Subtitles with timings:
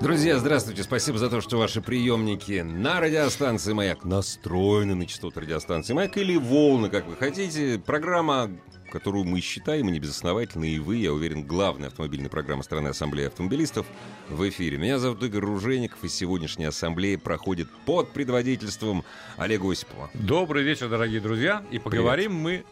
[0.00, 0.84] Друзья, здравствуйте.
[0.84, 6.36] Спасибо за то, что ваши приемники на радиостанции «Маяк» настроены на частоту радиостанции «Маяк» или
[6.36, 7.82] «Волны», как вы хотите.
[7.84, 8.48] Программа,
[8.92, 13.26] которую мы считаем, и не безосновательно, и вы, я уверен, главная автомобильная программа страны Ассамблеи
[13.26, 13.86] автомобилистов
[14.28, 14.78] в эфире.
[14.78, 19.04] Меня зовут Игорь Ружеников, и сегодняшняя ассамблея проходит под предводительством
[19.36, 20.10] Олега Осипова.
[20.14, 21.64] Добрый вечер, дорогие друзья.
[21.72, 22.64] И поговорим мы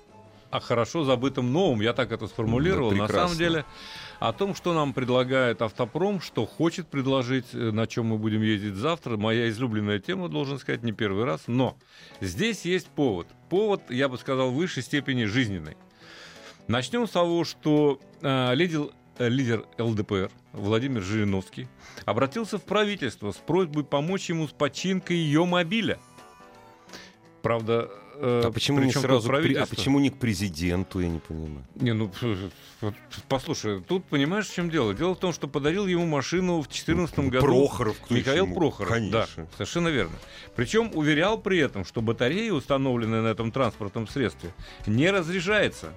[0.51, 1.81] о хорошо забытом новом.
[1.81, 2.91] Я так это сформулировал.
[2.91, 3.65] Да, На самом деле
[4.19, 8.75] о том, что нам предлагает автопром, что хочет предложить, э, на чем мы будем ездить
[8.75, 9.17] завтра.
[9.17, 11.43] Моя излюбленная тема, должен сказать, не первый раз.
[11.47, 11.77] Но
[12.21, 13.27] здесь есть повод.
[13.49, 15.77] Повод, я бы сказал, в высшей степени жизненный.
[16.69, 21.69] Начнем с того, что э, лидер, э, лидер ЛДПР Владимир Жириновский
[22.05, 25.99] обратился в правительство с просьбой помочь ему с починкой ее мобиля.
[27.43, 31.65] Правда, А почему, не сразу, при- а почему не к президенту, я не понимаю.
[31.75, 32.11] Не, ну,
[33.29, 34.95] послушай, тут понимаешь, в чем дело?
[34.95, 38.55] Дело в том, что подарил ему машину в 2014 году Прохоров, кто Михаил ему?
[38.55, 38.91] Прохоров.
[38.91, 39.45] Конечно.
[39.45, 40.17] Да, совершенно верно.
[40.55, 44.51] Причем уверял при этом, что батарея, установленная на этом транспортном средстве,
[44.87, 45.93] не разряжается.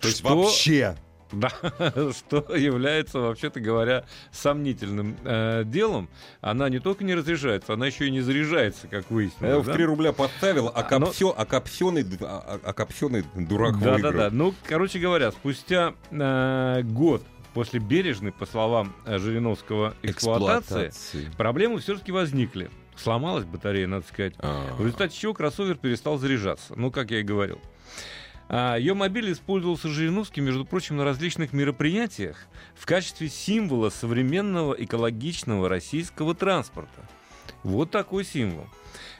[0.00, 0.96] То есть Что- вообще...
[1.32, 1.48] Да,
[2.12, 6.08] что является, вообще-то говоря, сомнительным э, делом.
[6.40, 9.52] Она не только не разряжается, она еще и не заряжается, как Я выяснилось.
[9.52, 9.72] его в да?
[9.74, 14.12] 3 рубля подставил, а, А, копсё- а копсёный, д- а- а копсёный дурак Да, выиграл.
[14.12, 14.30] да, да.
[14.30, 17.22] Ну, короче говоря, спустя э, год
[17.54, 21.30] после бережной, по словам э, Жириновского, эксплуатации, Эксплуатации.
[21.36, 22.70] проблемы все-таки возникли.
[22.96, 24.34] Сломалась батарея, надо сказать.
[24.38, 24.74] А.
[24.76, 26.74] В результате чего кроссовер перестал заряжаться.
[26.76, 27.58] Ну, как я и говорил.
[28.54, 32.36] А, ее мобиль использовался Жириновским, между прочим, на различных мероприятиях
[32.74, 37.08] в качестве символа современного экологичного российского транспорта.
[37.62, 38.66] Вот такой символ.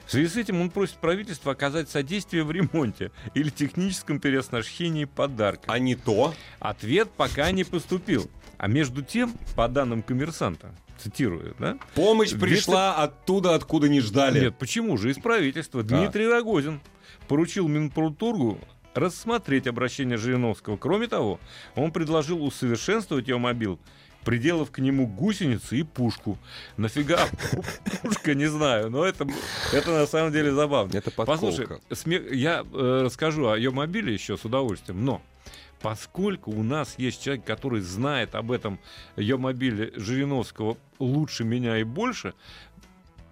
[0.05, 5.63] В связи с этим он просит правительство оказать содействие в ремонте или техническом переоснащении подарка.
[5.65, 6.35] А не то.
[6.59, 8.29] Ответ пока не поступил.
[8.59, 11.79] А между тем, по данным коммерсанта, цитирую, да?
[11.95, 14.41] Помощь пришла оттуда, откуда не ждали.
[14.41, 15.09] Нет, почему же?
[15.09, 15.81] Из правительства.
[15.81, 16.81] Дмитрий Рогозин
[17.27, 18.59] поручил Минпромторгу
[18.93, 20.77] рассмотреть обращение Жириновского.
[20.77, 21.39] Кроме того,
[21.75, 23.79] он предложил усовершенствовать ее мобил,
[24.23, 26.37] приделав к нему гусеницы и пушку.
[26.77, 27.27] Нафига
[28.01, 29.27] пушка, не знаю, но это,
[29.73, 30.95] это на самом деле забавно.
[30.97, 31.45] Это подколка.
[31.45, 35.21] Послушай, смех- я э, расскажу о ее мобиле еще с удовольствием, но
[35.81, 38.79] поскольку у нас есть человек, который знает об этом
[39.17, 42.33] ее мобиле Жириновского лучше меня и больше,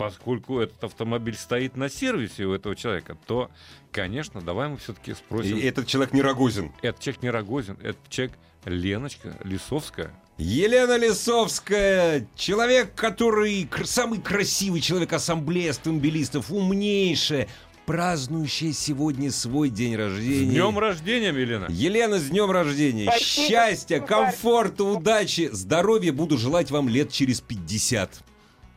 [0.02, 3.52] поскольку этот автомобиль стоит на сервисе у этого человека, то,
[3.92, 5.58] конечно, давай мы все-таки спросим.
[5.58, 6.72] И этот человек не Рогозин.
[6.82, 8.34] Этот человек не Рогозин, этот человек
[8.66, 10.12] Леночка Лисовская.
[10.38, 17.48] Елена Лисовская, человек, который самый красивый человек ассамблеи автомобилистов, умнейшая,
[17.86, 20.50] празднующая сегодня свой день С рождения.
[20.50, 21.68] днем рождения, Елена!
[21.70, 23.06] Елена, с днем рождения!
[23.06, 23.48] Спасибо.
[23.48, 28.24] Счастья, комфорта, удачи, здоровья буду желать вам лет через 50.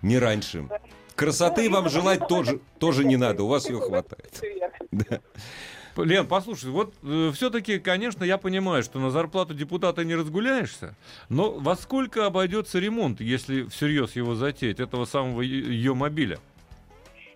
[0.02, 0.68] Не раньше.
[1.14, 4.40] Красоты вам желать тоже, тоже не надо, у вас ее хватает.
[4.90, 5.20] Да.
[5.96, 6.94] Лен, послушай, вот
[7.34, 10.94] все-таки, конечно, я понимаю, что на зарплату депутата не разгуляешься,
[11.28, 16.38] но во сколько обойдется ремонт, если всерьез его затеять, этого самого ее мобиля?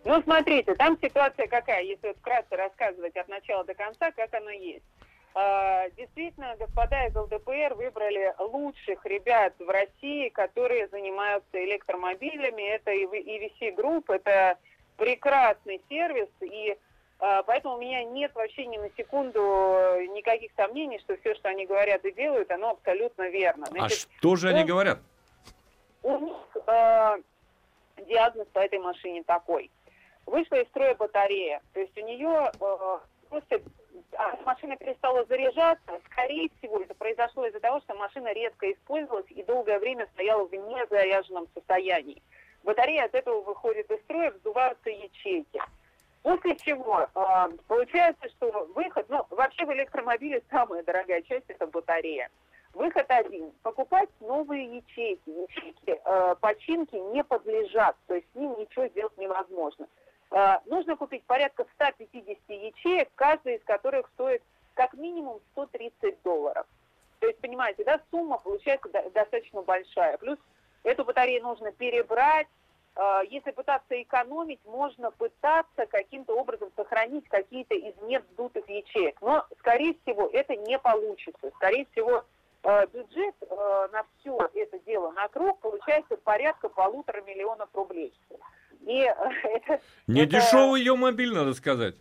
[0.04, 4.50] Ну, смотрите, там ситуация какая, если вот вкратце рассказывать от начала до конца, как оно
[4.50, 4.84] есть.
[5.34, 12.62] А, Действительно, господа из ЛДПР выбрали лучших ребят в России, которые занимаются электромобилями.
[12.62, 14.58] Это EVC Group, это
[14.96, 16.76] прекрасный сервис, и
[17.20, 19.40] а, поэтому у меня нет вообще ни на секунду
[20.14, 23.66] никаких сомнений, что все, что они говорят и делают, оно абсолютно верно.
[23.68, 24.98] А Значит, что же они он- говорят?
[26.02, 26.36] у них
[26.66, 27.16] э,
[28.06, 29.70] диагноз по этой машине такой.
[30.26, 32.98] Вышла из строя батарея, то есть у нее э,
[33.28, 33.60] просто а,
[34.44, 36.00] машина перестала заряжаться.
[36.10, 40.52] Скорее всего, это произошло из-за того, что машина редко использовалась и долгое время стояла в
[40.52, 42.22] незаряженном состоянии.
[42.64, 45.60] Батарея от этого выходит из строя, вздуваются ячейки.
[46.22, 52.28] После чего э, получается, что выход, ну, вообще в электромобиле самая дорогая часть это батарея.
[52.74, 53.52] Выход один.
[53.62, 55.30] Покупать новые ячейки.
[55.30, 59.86] Ячейки э, починки не подлежат, то есть с ним ничего сделать невозможно.
[60.30, 64.42] Э, нужно купить порядка 150 ячеек, каждая из которых стоит
[64.74, 66.66] как минимум 130 долларов.
[67.20, 70.18] То есть, понимаете, да, сумма получается до- достаточно большая.
[70.18, 70.38] Плюс
[70.84, 72.46] эту батарею нужно перебрать.
[72.94, 79.20] Э, Если пытаться экономить, можно пытаться каким-то образом сохранить какие-то из невздутых ячеек.
[79.22, 81.50] Но, скорее всего, это не получится.
[81.56, 82.24] Скорее всего,
[82.64, 83.34] э, бюджет
[83.92, 88.12] на все это дело на круг получается порядка полутора миллионов рублей.
[88.86, 89.14] И э,
[89.44, 91.94] это, Не это- дешевый ее мобиль, надо сказать.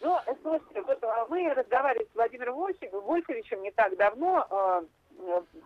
[0.00, 4.82] ну, э, слушайте, вот мы разговаривали с Владимиром Вольфовичем, не так давно, э,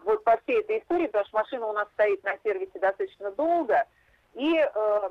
[0.04, 3.84] вот по всей этой истории, потому что машина у нас стоит на сервисе достаточно долго,
[4.34, 5.10] и э,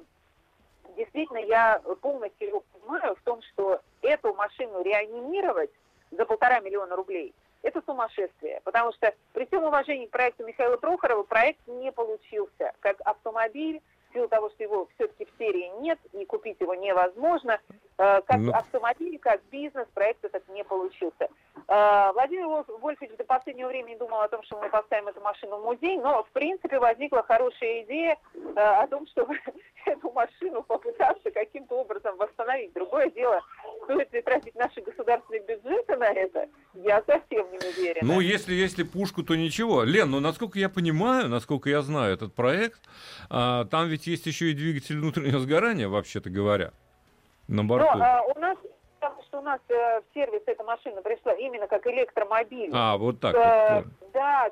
[0.97, 5.71] действительно я полностью его понимаю в том, что эту машину реанимировать
[6.11, 7.33] за полтора миллиона рублей–
[7.63, 12.73] это сумасшествие, потому что при всем уважении к проекту Михаила Прохорова проект не получился.
[12.81, 13.81] Как автомобиль,
[14.13, 17.59] силу того, что его все-таки в серии нет, и купить его невозможно.
[17.97, 18.51] Э, Как Ну.
[18.51, 21.27] автомобиль, как бизнес, проект этот не получился.
[21.67, 25.57] Э, Владимир Вольф- Вольфович до последнего времени думал о том, что мы поставим эту машину
[25.57, 29.35] в музей, но, в принципе, возникла хорошая идея э, о том, чтобы
[29.85, 32.73] эту машину попытаться каким-то образом восстановить.
[32.73, 33.41] Другое дело,
[33.83, 38.13] стоит ли тратить наши государственные бюджеты на это, я совсем не уверена.
[38.13, 39.83] Ну, если, если пушку, то ничего.
[39.83, 42.81] Лен, ну, насколько я понимаю, насколько я знаю этот проект,
[43.29, 46.71] а, там ведь есть еще и двигатель внутреннего сгорания, вообще-то говоря,
[47.47, 47.87] на Но борту.
[47.99, 48.57] а, у нас,
[48.99, 52.69] потому что у нас э, в сервис эта машина пришла именно как электромобиль.
[52.73, 53.35] А, вот так.
[53.35, 54.11] Э, вот.
[54.13, 54.49] да.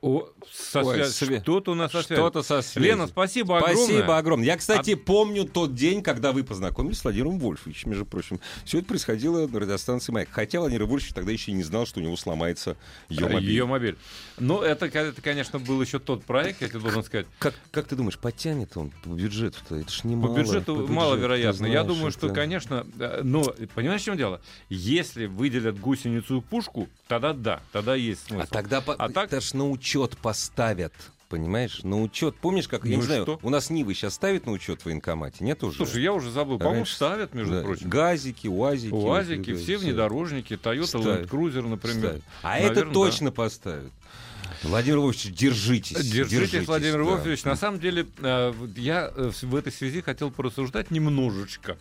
[0.00, 2.16] О, со Ой, све- Что-то у нас со связью.
[2.24, 2.82] Что-то со связью.
[2.92, 3.84] Лена, спасибо огромное.
[3.84, 4.46] Спасибо огромное.
[4.46, 8.38] Я, кстати, помню тот день, когда вы познакомились с Владимиром Вольфовичем, между прочим.
[8.64, 10.28] Все это происходило на радиостанции «Маяк».
[10.30, 12.76] Хотя Владимир Вольфович тогда еще не знал, что у него сломается
[13.08, 13.50] ее мобиль.
[13.50, 13.98] Ее мобиль.
[14.38, 17.26] Ну, это, это, конечно, был еще тот проект, я тебе должен сказать.
[17.40, 19.74] Как, как ты думаешь, потянет он по бюджету-то?
[19.74, 20.36] Это ж По немало.
[20.36, 21.66] бюджету по бюджету, маловероятно.
[21.66, 24.40] ты Я знаешь, думаю, что, это- конечно, э, но понимаешь, в чем дело?
[24.68, 28.44] Если выделят гусеницу и пушку, тогда да, тогда есть смысл.
[28.44, 30.92] А тогда А так- это ж на учет поставят.
[31.28, 32.36] Понимаешь, на учет.
[32.36, 33.38] Помнишь, как, я Ну не и знаю, что?
[33.42, 35.44] у нас Нивы сейчас ставят на учет в военкомате?
[35.44, 35.76] Нет уже?
[35.76, 36.58] Слушай, я уже забыл.
[36.58, 37.88] По-моему, Раньше- ставят, между Да, прочим.
[37.90, 38.92] Газики, УАЗики.
[38.92, 41.06] УАЗики, все да, внедорожники, Toyota Ставят.
[41.06, 41.98] Land Cruiser, например.
[42.06, 42.22] ставят.
[42.42, 43.92] А Наверно, это точно поставят.
[44.62, 46.10] Владимир Вольфович, держитесь.
[46.10, 47.04] Держитесь, Владимир да.
[47.04, 47.44] Вольфович.
[47.44, 51.76] На самом деле, э, я э, в этой связи хотел порассуждать немножечко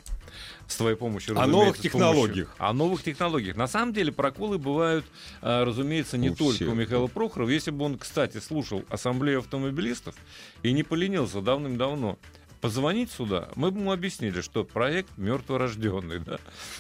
[0.68, 1.40] с твоей помощью.
[1.40, 2.50] О новых технологиях.
[2.50, 3.56] помощью- О новых технологиях.
[3.56, 5.06] На самом деле проколы бывают,
[5.42, 6.70] э, разумеется, не У только всех.
[6.70, 7.50] у Михаила Прохорова.
[7.50, 10.16] Если бы он, кстати, слушал ассамблею автомобилистов
[10.64, 12.18] и не поленился давным-давно
[12.62, 16.20] позвонить сюда, мы бы ему объяснили, что проект мертворожденный.
[16.20, 16.40] Да?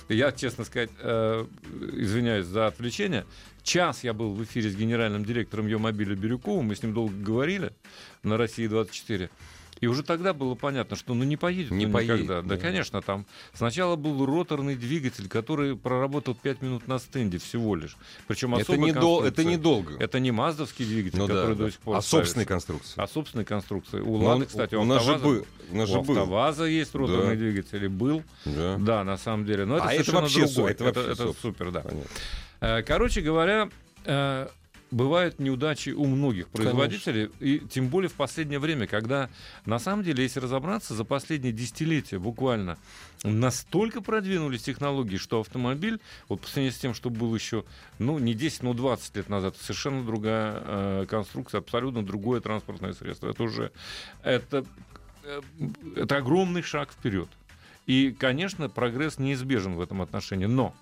[0.09, 1.45] Я, честно сказать, э,
[1.93, 3.25] извиняюсь за отвлечение,
[3.61, 7.73] час я был в эфире с генеральным директором Йомобиля Бирюковым, мы с ним долго говорили
[8.23, 9.29] на России-24.
[9.79, 12.41] И уже тогда было понятно, что ну не поедет Не он поедет, никогда.
[12.41, 12.57] Да, да.
[12.57, 17.95] конечно, там сначала был роторный двигатель, который проработал 5 минут на стенде всего лишь.
[18.27, 19.95] Причем Это, особая недол- это недолго.
[19.99, 21.65] Это не маздовский двигатель, Ну который да.
[21.65, 22.93] до сих пор А собственной конструкции.
[22.97, 23.99] А собственной конструкции.
[23.99, 25.45] У Ну, Лады, он- кстати, у у нас же был.
[25.71, 26.17] У нас же у был.
[26.17, 27.41] АвтоВАЗа есть роторный Да.
[27.41, 28.23] двигатель, и был.
[28.45, 28.77] Да.
[28.79, 29.65] Да, на самом деле.
[29.65, 30.71] Но это А это совершенно вообще су- другое.
[30.71, 31.35] это вообще это супер.
[31.41, 31.81] супер, да.
[31.81, 32.09] Понятно.
[32.61, 33.69] Э, Короче говоря,
[34.05, 34.47] э,
[34.91, 39.29] бывают неудачи у многих производителей, и тем более в последнее время, когда,
[39.65, 42.77] на самом деле, если разобраться, за последние десятилетия буквально
[43.23, 45.99] настолько продвинулись технологии, что автомобиль,
[46.29, 47.65] вот по сравнению с тем, что был еще,
[47.99, 53.29] ну, не 10, но 20 лет назад, совершенно другая э, конструкция, абсолютно другое транспортное средство.
[53.29, 53.71] Это уже,
[54.23, 54.65] это,
[55.23, 55.41] э,
[55.95, 57.29] это огромный шаг вперед.
[57.87, 60.75] И, конечно, прогресс неизбежен в этом отношении, но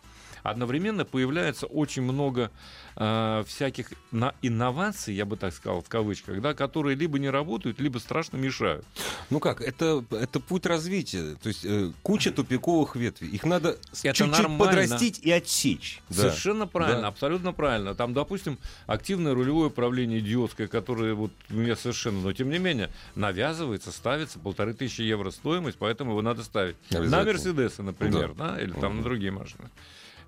[0.45, 2.51] одновременно появляется очень много
[2.95, 7.79] э, всяких на инноваций, я бы так сказал, в кавычках, да, которые либо не работают,
[7.79, 8.85] либо страшно мешают.
[9.29, 11.35] Ну как, это, это путь развития.
[11.41, 13.29] То есть э, куча тупиковых ветвей.
[13.29, 16.01] Их надо чуть-чуть подрастить и отсечь.
[16.09, 16.15] Да.
[16.15, 17.07] Совершенно правильно, Да.
[17.07, 17.95] абсолютно правильно.
[17.95, 22.89] Там, допустим, активное рулевое управление идиотское, которое вот у меня совершенно, но тем не менее,
[23.15, 26.75] навязывается, ставится полторы тысячи евро стоимость, поэтому его надо ставить.
[26.91, 27.23] На.
[27.25, 29.69] Мерседесы, например, да, или там на другие машины.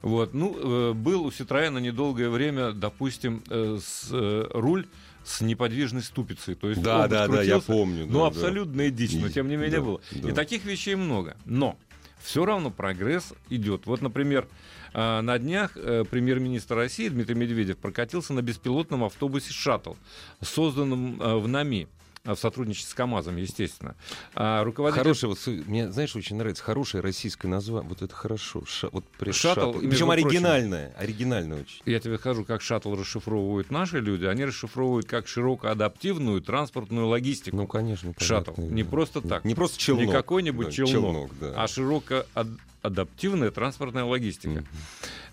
[0.01, 4.87] Вот, ну, э, был у Ситроена недолгое время, допустим, э, с, э, руль
[5.23, 6.55] с неподвижной ступицей.
[6.55, 8.05] То есть Да, да, да, я помню.
[8.05, 8.27] да, Ну, да.
[8.27, 10.01] абсолютная дичь, но тем не менее да, было.
[10.11, 10.29] да.
[10.29, 11.35] И таких вещей много.
[11.45, 11.77] Но
[12.23, 13.85] все равно прогресс идет.
[13.85, 14.47] Вот, например,
[14.93, 19.93] на днях премьер-министр России Дмитрий Медведев прокатился на беспилотном автобусе «Шаттл»,
[20.41, 21.87] созданном в НАМИ
[22.35, 23.95] в сотрудничестве с КАМАЗом, естественно.
[24.35, 25.01] А руководитель...
[25.03, 27.87] Хорошее, вот, мне, знаешь, очень нравится хорошее российское название.
[27.89, 28.63] Вот это хорошо.
[28.67, 29.79] Ша- вот прям Шаттл, шаттл.
[29.79, 30.09] Причем прочим.
[30.27, 30.93] оригинальное.
[30.97, 31.81] Оригинальное очень.
[31.85, 34.25] Я тебе скажу, как шаттл расшифровывают наши люди.
[34.25, 37.55] Они расшифровывают как широкоадаптивную транспортную логистику.
[37.57, 38.13] Ну, конечно.
[38.17, 38.51] Шаттл.
[38.51, 38.89] понятно, Не да.
[38.89, 39.45] просто так.
[39.45, 40.05] Не просто челнок.
[40.05, 41.53] Не какой-нибудь да, челнок, да.
[41.55, 42.47] а широко ад-
[42.81, 44.63] адаптивная транспортная логистика.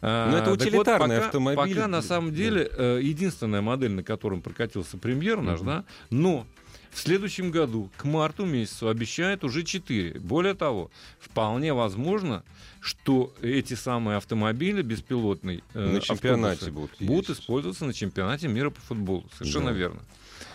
[0.00, 1.74] А, Ну, это так вот, утилитарный пока- автомобиль.
[1.76, 5.66] Пока на самом деле э, единственная модель, на котором прокатился премьер наш, Мгм.
[5.66, 6.46] да, но
[6.94, 10.20] в следующем году, к марту месяцу, обещают уже 4.
[10.20, 12.44] Более того, вполне возможно,
[12.80, 18.80] что эти самые автомобили беспилотные э, На чемпионате будут будут использоваться на чемпионате мира по
[18.80, 19.24] футболу.
[19.36, 19.76] Совершенно Да.
[19.76, 20.02] верно.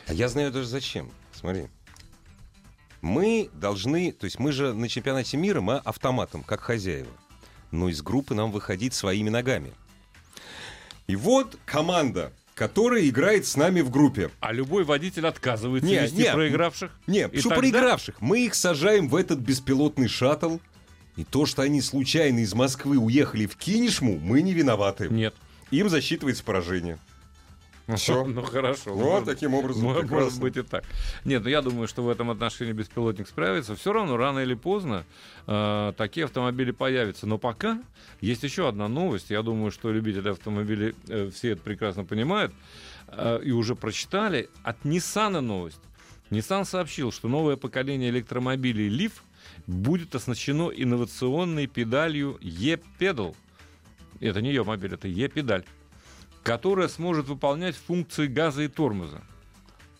[0.08, 1.12] А я знаю даже зачем.
[1.34, 1.68] Смотри.
[3.02, 7.12] Мы должны, то есть мы же на чемпионате мира, мы автоматом, как хозяева.
[7.72, 9.74] Но из группы нам выходить своими ногами.
[11.08, 14.32] И вот команда, которая играет с нами в группе.
[14.42, 16.92] А любой водитель отказывается Не, вести не, проигравших.
[17.08, 18.22] Не, И что тогда- проигравших?
[18.22, 20.58] Мы их сажаем в этот беспилотный шаттл.
[21.16, 25.08] И то, что они случайно из Москвы уехали в Кинешму, мы не виноваты.
[25.10, 25.34] Нет.
[25.72, 27.00] Им засчитывается поражение.
[27.96, 28.24] Все.
[28.26, 28.94] Ну хорошо.
[28.94, 29.84] Вот может- таким образом.
[29.84, 30.42] Мо- Может прекрасно.
[30.42, 30.84] быть и так.
[31.26, 33.76] Нет, ну я думаю, что в этом отношении беспилотник справится.
[33.76, 35.06] Все равно рано или поздно
[35.48, 37.28] э, такие автомобили появятся.
[37.28, 37.82] Но пока
[38.22, 39.30] есть еще одна новость.
[39.30, 42.54] Я думаю, что любители автомобилей э, все это прекрасно понимают
[43.08, 44.50] э, и уже прочитали.
[44.64, 45.82] От Nissan новость.
[46.30, 49.14] Nissan сообщил, что новое поколение электромобилей Leaf
[49.66, 53.36] будет оснащено инновационной педалью E-Pedal.
[54.20, 55.64] Это не ее мобиль, это E-педаль
[56.44, 59.22] которая сможет выполнять функции газа и тормоза.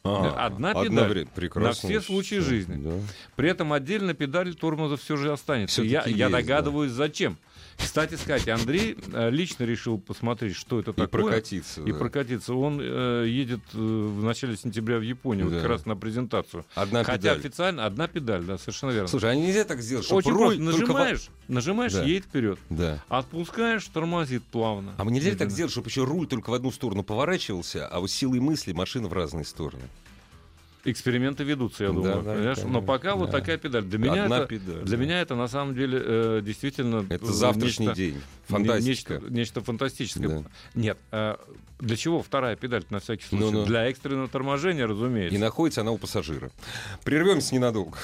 [0.04, 1.28] А, Одна педаль.
[1.36, 1.68] Прекрасно.
[1.68, 2.82] на все случаи жизни.
[2.82, 2.92] да.
[3.36, 5.84] При этом отдельно педаль тормоза все же останется.
[5.84, 7.38] Я, я догадываюсь, зачем.
[7.80, 11.08] Кстати сказать, Андрей э, лично решил посмотреть, что это И такое.
[11.08, 11.82] прокатиться.
[11.82, 11.98] И да.
[11.98, 12.54] прокатиться.
[12.54, 15.62] Он э, едет э, в начале сентября в Японию, вот Да.
[15.62, 16.66] как раз на презентацию.
[16.76, 17.40] Одна Хотя педаль.
[17.40, 19.08] официально одна педаль, да, совершенно верно.
[19.08, 20.72] Слушай, а нельзя так сделать, чтобы Очень руль просто.
[20.78, 22.04] только во- Нажимаешь, нажимаешь, Да.
[22.04, 22.60] едет вперед.
[22.70, 23.04] Да.
[23.10, 24.94] Отпускаешь, тормозит плавно.
[24.98, 28.12] А мы нельзя так сделать, чтобы еще руль только в одну сторону поворачивался, а вот
[28.12, 29.84] силой мысли машина в разные стороны?
[30.86, 32.14] Эксперименты ведутся, я Да, думаю.
[32.16, 32.58] да, понимаешь?
[32.58, 32.68] конечно.
[32.70, 33.40] Но пока вот Да.
[33.40, 33.84] такая педаль.
[33.84, 35.04] Для меня, Одна это, педаль, для да.
[35.04, 38.22] меня это на самом деле э, действительно Это э, завтрашний нечто- день.
[38.48, 39.14] Фантастика.
[39.16, 40.28] Нечто, нечто фантастическое.
[40.30, 40.44] Да.
[40.76, 41.36] Нет, э,
[41.80, 43.44] для чего вторая педаль на всякий случай?
[43.44, 43.66] Ну-ну.
[43.66, 45.36] Для экстренного торможения, разумеется.
[45.36, 46.50] И находится она у пассажира.
[47.04, 47.98] Прервемся ненадолго.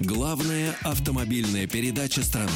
[0.00, 2.50] Главная автомобильная передача страны.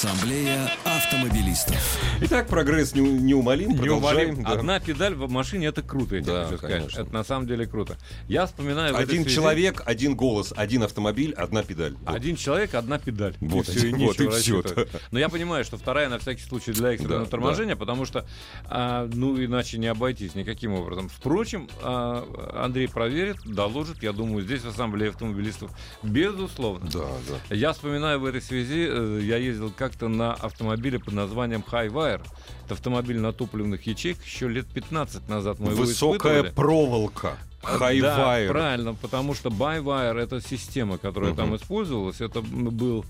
[0.00, 1.98] Ассамблея автомобилистов.
[2.20, 3.78] Итак, прогресс не- неумолим.
[3.78, 4.28] Продолжаем.
[4.28, 4.44] Неумолим.
[4.44, 4.50] да.
[4.52, 6.76] Одна педаль в машине это круто, я тебе Да, хочу сказать.
[6.80, 7.00] конечно.
[7.00, 7.96] Это на самом деле круто.
[8.28, 11.94] Я вспоминаю Один связи- человек, один голос, один автомобиль, одна педаль.
[12.04, 12.14] Вот.
[12.14, 13.36] Один человек, одна педаль.
[13.40, 14.86] Вот, и всё, и вот, и рассчитывать.
[15.12, 18.26] Но я понимаю, что вторая на всякий случай для экстренного Да, торможения, потому что,
[18.66, 21.08] а, ну, иначе не обойтись никаким образом.
[21.08, 22.22] Впрочем, а,
[22.62, 25.70] Андрей проверит, доложит, я думаю, здесь в Ассамблее автомобилистов,
[26.02, 26.86] безусловно.
[26.92, 27.06] Да,
[27.48, 27.54] да.
[27.54, 32.20] Я вспоминаю в этой связи, э, я ездил как-то на автомобиле под названием Highwire.
[32.64, 36.54] Это автомобиль на топливных ячейках еще лет 15 назад мы его Высокая испытывали.
[36.54, 37.38] проволока.
[37.66, 38.50] Да, Хайвайр.
[38.52, 41.36] правильно, потому что By-Wire это система, которая Мгм.
[41.36, 42.20] там использовалась.
[42.20, 43.04] Это был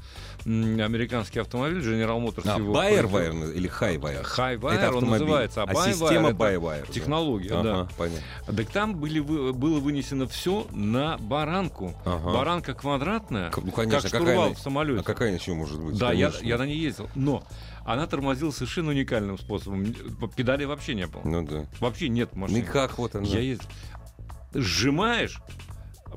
[0.45, 2.49] американский автомобиль General Motors.
[2.49, 4.23] А, его или Хайвайр?
[4.23, 5.11] Hi-Wire Это он автомобиль.
[5.11, 6.83] называется, а, А система да.
[6.93, 7.89] технология, Ага, да.
[7.97, 8.23] понятно.
[8.57, 11.95] Так там были, было вынесено все на баранку.
[12.05, 12.33] Ага.
[12.33, 15.01] Баранка квадратная, ну, конечно, как какая штурвал она- в самолете.
[15.01, 15.99] А какая еще может быть?
[15.99, 16.47] Да, я, Конечно.
[16.47, 17.09] я на ней ездил.
[17.15, 17.43] Но
[17.85, 19.85] она тормозила совершенно уникальным способом.
[20.37, 21.23] Педали вообще не было.
[21.25, 21.67] Ну да.
[21.81, 22.59] Вообще нет Ну машины.
[22.59, 23.27] и как вот она?
[23.27, 23.69] Я ездил.
[24.57, 25.41] Сжимаешь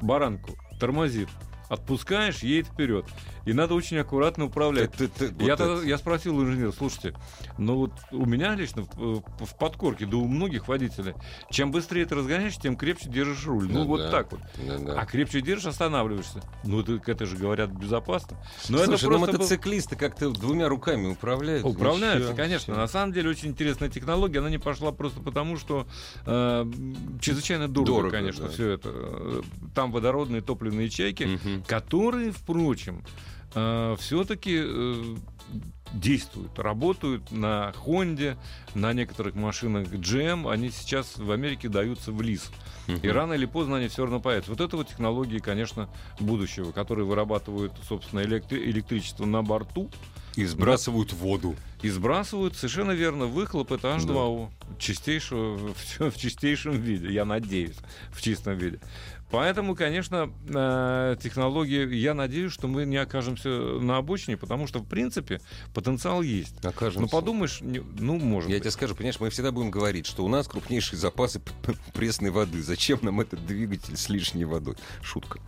[0.02, 1.30] баранку, тормозит.
[1.70, 3.06] Отпускаешь, едет вперед.
[3.50, 4.92] И надо очень аккуратно управлять.
[4.92, 5.88] Ты- ты- ты- я, вот тогда- это.
[5.88, 7.16] я спросил у инженера, слушайте,
[7.58, 11.14] ну вот у меня лично в, в подкорке, да у многих водителей,
[11.50, 13.66] чем быстрее ты разгоняешь, тем крепче держишь руль.
[13.68, 14.12] ну Ну вот да.
[14.12, 14.42] так вот.
[14.68, 15.00] Да-да.
[15.02, 16.42] А крепче держишь, останавливаешься.
[16.64, 18.38] Ну так это же говорят безопасно.
[18.70, 21.66] Но Слушай, это ну просто был- мотоциклисты как-то двумя руками управляют.
[21.66, 22.74] Управляются, Вообще, конечно.
[22.76, 22.82] вообще.
[22.82, 24.40] На самом деле очень интересная технология.
[24.40, 25.88] Она не пошла просто потому, что
[26.26, 26.66] э,
[27.20, 28.52] чрезвычайно дорого, Дорого, конечно, да.
[28.52, 28.90] все это.
[28.94, 29.42] Э,
[29.74, 31.64] Там водородные топливные ячейки, Мгм.
[31.68, 33.04] которые, впрочем,
[33.52, 34.64] все-таки
[35.94, 38.38] действуют, работают на Хонде,
[38.76, 40.52] на некоторых машинах GM.
[40.52, 42.52] Они сейчас в Америке даются в лиз.
[42.88, 43.00] Мгм.
[43.02, 44.52] И рано или поздно они все равно появятся.
[44.52, 45.90] Вот это вот технологии, конечно,
[46.20, 49.90] будущего, которые вырабатывают, собственно, электри- электричество на борту,
[50.36, 51.56] И сбрасывают воду.
[51.82, 57.78] и сбрасывают совершенно верно выхлоп это H2O чистейшего, в, в чистейшем виде, я надеюсь,
[58.12, 58.80] в чистом виде.
[59.32, 64.86] Поэтому, конечно, э, технологии, я надеюсь, что мы не окажемся на обочине, потому что, в
[64.88, 65.40] принципе,
[65.74, 66.64] потенциал есть.
[66.66, 67.02] Окажемся.
[67.02, 68.64] Ну, подумаешь, ну, может Я быть.
[68.64, 71.42] тебе скажу, понимаешь, мы всегда будем говорить, что у нас крупнейшие запасы
[71.94, 72.62] пресной воды.
[72.64, 74.76] Зачем нам этот двигатель с лишней водой?
[75.04, 75.40] Шутка.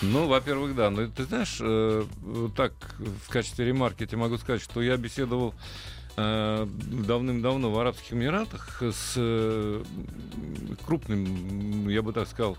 [0.00, 0.90] Ну, во-первых, да.
[0.90, 2.04] Но ты знаешь, э,
[2.56, 5.54] так, в качестве ремарки я тебе могу сказать, что я беседовал
[6.16, 9.82] давным-давно в Арабских Эмиратах с э,
[10.84, 12.56] крупным, я бы так сказал,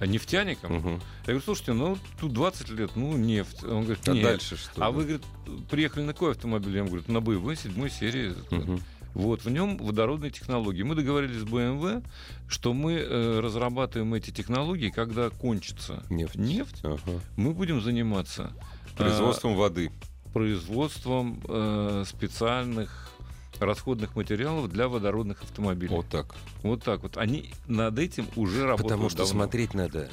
[0.00, 0.74] нефтяником.
[0.76, 0.90] Мгм.
[0.94, 3.62] Я говорю, слушайте, ну тут 20 лет, ну нефть.
[3.64, 4.24] Он говорит, А нет.
[4.24, 4.84] дальше что?
[4.84, 5.22] А вы, говорит,
[5.70, 6.72] приехали на какой автомобиль?
[6.72, 8.34] Я ему говорю, на боевой седьмой серии.
[8.50, 8.80] Мгм.
[9.14, 10.82] Вот, в нем водородные технологии.
[10.82, 12.04] Мы договорились с BMW,
[12.48, 16.34] что мы э, разрабатываем эти технологии, когда кончится Нефть.
[16.34, 17.00] нефть, Ага.
[17.36, 18.52] мы будем заниматься
[18.92, 19.90] э, Производством воды.
[20.36, 23.10] Производством э, специальных
[23.58, 25.88] расходных материалов для водородных автомобилей.
[25.94, 26.34] Вот так.
[26.62, 27.16] Вот так вот.
[27.16, 29.32] Они над этим уже работают Потому что давно.
[29.32, 30.10] смотреть надо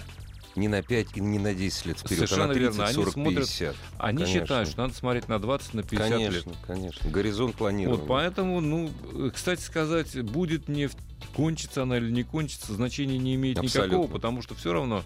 [0.56, 2.86] не на 5 и не на 10 лет вперед, а Совершенно на 30, верно.
[2.86, 3.76] Они 40, смотрят- 50.
[3.98, 4.42] Они Конечно.
[4.42, 6.30] считают, что надо смотреть на 20, на 50 лет.
[6.30, 7.10] Конечно, конечно.
[7.12, 8.00] Горизонт планирования.
[8.00, 10.98] Вот поэтому, ну, э, кстати сказать, будет нефть,
[11.36, 14.14] кончится она или не кончится, значения не имеет никакого, Абсолютно.
[14.14, 15.04] потому что все равно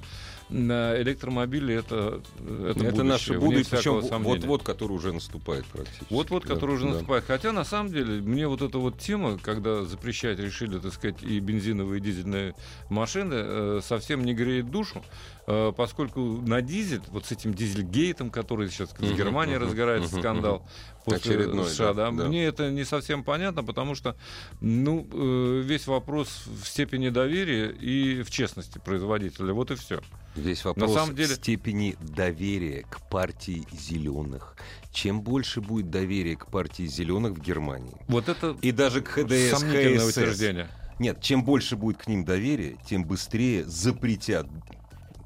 [0.50, 2.22] электромобили это,
[2.70, 4.36] это, Это, наше вне будущее, причем сомнения.
[4.36, 6.06] вот-вот, который уже наступает практически.
[6.10, 6.92] Вот-вот, Да, который уже да.
[6.92, 7.26] наступает.
[7.26, 11.40] Хотя, на самом деле, мне вот эта вот тема, когда запрещать решили, так сказать, и
[11.40, 12.56] бензиновые, и дизельные
[12.90, 15.04] машины, э, совсем не греет душу,
[15.48, 20.68] поскольку на дизель, вот с этим дизельгейтом, который сейчас в Германии разгорается скандал,
[21.06, 22.28] после Очередной, США, да, да, да.
[22.28, 24.18] мне это не совсем понятно, потому что,
[24.60, 29.54] ну, э, весь вопрос в степени доверия и в честности производителя.
[29.54, 30.02] Вот и все.
[30.36, 34.58] Весь вопрос самом деле- степени доверия к партии зеленых.
[34.92, 39.64] Чем больше будет доверия к партии зеленых в Германии, Вот это и даже к ХДС,
[39.64, 40.68] ХСС, утверждение.
[41.00, 44.48] Нет, чем больше будет к ним доверия, тем быстрее запретят.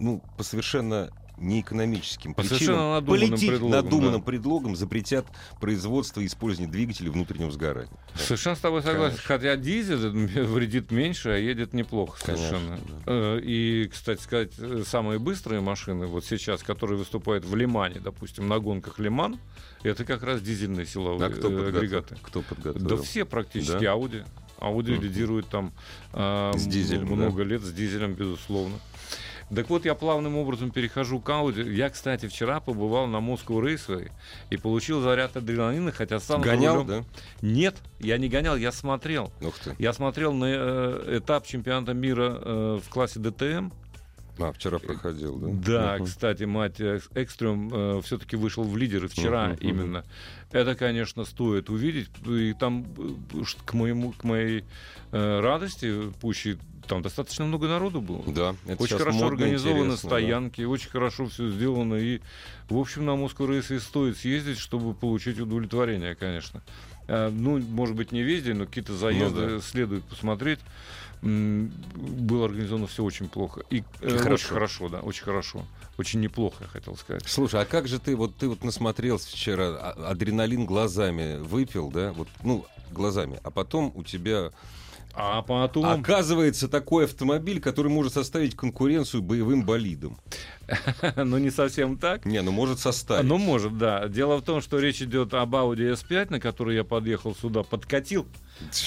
[0.01, 4.25] Ну, по совершенно неэкономическим По причинам, совершенно надуманным полити- предлогам, надуманным да.
[4.25, 5.25] предлогом запретят
[5.59, 7.91] производство и использование двигателей внутреннего сгорания.
[8.15, 9.17] Совершенно с тобой согласен.
[9.17, 9.27] Конечно.
[9.27, 9.97] Хотя дизель
[10.45, 12.77] вредит меньше, а едет неплохо Конечно, совершенно.
[12.77, 13.01] да.
[13.07, 18.47] Э, И, кстати сказать, э, самые быстрые машины, вот сейчас, которые выступают в Лимане, допустим,
[18.47, 19.39] на гонках Лиман,
[19.83, 22.17] это как раз дизельные силовые А кто э, агрегаты.
[22.23, 22.87] Кто подготовил?
[22.87, 23.93] Да все практически Да?
[23.93, 24.25] Audi.
[24.59, 25.01] Audi Мгм.
[25.01, 25.73] лидирует там
[26.13, 27.15] э, С дизелем, да?
[27.15, 28.75] много лет с дизелем, безусловно.
[29.53, 31.73] Так вот, я плавным образом перехожу к Audi.
[31.73, 34.11] Я, кстати, вчера побывал на Москву Рейсовой
[34.49, 37.03] и получил заряд адреналина, хотя сам Гонял, да?
[37.41, 39.31] Нет, я не гонял, я смотрел.
[39.41, 39.75] Ух ты.
[39.77, 43.71] Я смотрел на э, этап чемпионата мира э, в классе ДТМ.
[44.39, 45.47] А, вчера проходил, да?
[45.51, 46.05] Да, Мгм.
[46.05, 49.57] кстати, мать э, Экстрем все-таки вышел в лидеры вчера мгм.
[49.61, 50.05] именно.
[50.51, 52.09] Это, конечно, стоит увидеть.
[52.27, 52.85] И там,
[53.33, 54.63] э, к, моему, к моей
[55.11, 58.23] э, радости, пуще, там достаточно много народу было.
[58.27, 60.15] Да, это Очень хорошо модно, организованы интересно, да.
[60.15, 61.95] стоянки, очень хорошо все сделано.
[61.95, 62.19] И,
[62.69, 66.61] в общем, на Москву рейсы стоит съездить, чтобы получить удовлетворение, конечно.
[67.07, 69.61] Э, Ну, может быть, не везде, но какие-то заезды Ну да.
[69.61, 70.59] следует посмотреть.
[71.21, 73.61] Было организовано все очень плохо.
[73.69, 74.53] И, э, очень хорошо.
[74.53, 75.65] хорошо, да, очень хорошо.
[75.97, 77.23] Очень неплохо, я хотел сказать.
[77.27, 82.11] Слушай, а как же ты вот ты вот насмотрелся вчера, а- адреналин глазами выпил, да?
[82.13, 84.51] Вот, ну, глазами, а потом у тебя
[85.13, 85.85] А потом...
[85.85, 90.17] оказывается такой автомобиль, который может составить конкуренцию боевым болидам.
[91.15, 92.25] ну, не совсем так.
[92.25, 93.27] Не, ну может составить.
[93.27, 94.07] Ну, может, да.
[94.07, 98.25] Дело в том, что речь идет об Audi S5, на который я подъехал сюда, подкатил,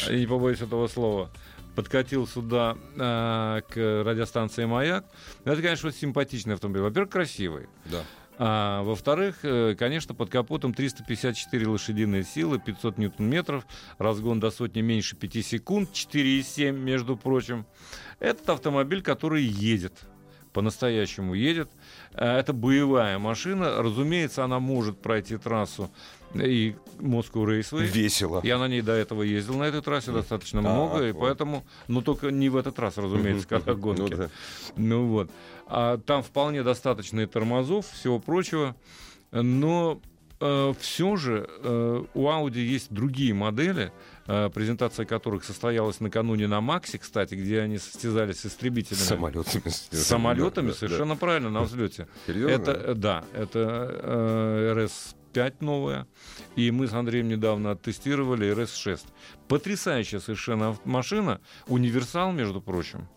[0.09, 1.31] я не побоюсь этого слова,
[1.75, 5.05] подкатил сюда а, к радиостанции «Маяк».
[5.45, 6.83] Это, конечно, очень симпатичный автомобиль.
[6.83, 7.69] Во-первых, красивый.
[7.87, 8.03] Да.
[8.37, 13.65] А, во-вторых, э, конечно, под капотом 354 лошадиные силы, 500 ньютон-метров,
[13.99, 17.65] разгон до сотни меньше 5 секунд, 4,7, между прочим.
[18.19, 19.93] Этот автомобиль, который едет,
[20.53, 21.71] по-настоящему едет.
[22.13, 23.81] Э, Это боевая машина.
[23.81, 25.91] Разумеется, она может пройти трассу
[26.35, 27.87] и Москву рейсовый.
[27.87, 28.41] Весело.
[28.45, 31.21] Я на ней до этого ездил на этой трассе достаточно Так, много, и вот.
[31.21, 34.01] поэтому, ну только не в этот раз, разумеется, когда гонки.
[34.15, 34.31] Ну да.
[34.77, 35.31] Ну вот.
[35.67, 38.77] А там вполне достаточно и тормозов, всего прочего.
[39.33, 40.01] Но
[40.79, 43.93] все же э, у Audi есть другие модели,
[44.27, 49.01] э, презентация которых состоялась накануне на Максе, кстати, где они состязались с истребителями.
[49.01, 49.69] С самолетами.
[49.69, 52.09] С самолетами, Да, да, совершенно правильно, на взлете.
[52.27, 52.33] да.
[52.33, 52.51] Серьезно?
[52.53, 54.73] Это, э, да, это э,
[55.35, 56.07] RS5 новая.
[56.57, 59.01] И мы с Андреем недавно оттестировали RS6.
[59.49, 61.41] Потрясающая совершенно машина.
[61.67, 63.09] Универсал, между прочим.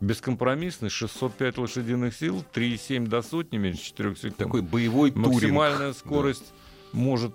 [0.00, 4.36] Бескомпромиссный, 605 лошадиных сил, 3,7 до сотни, меньше 4 секунд.
[4.36, 5.32] Такой боевой туринг.
[5.32, 6.52] Максимальная скорость
[6.92, 7.32] может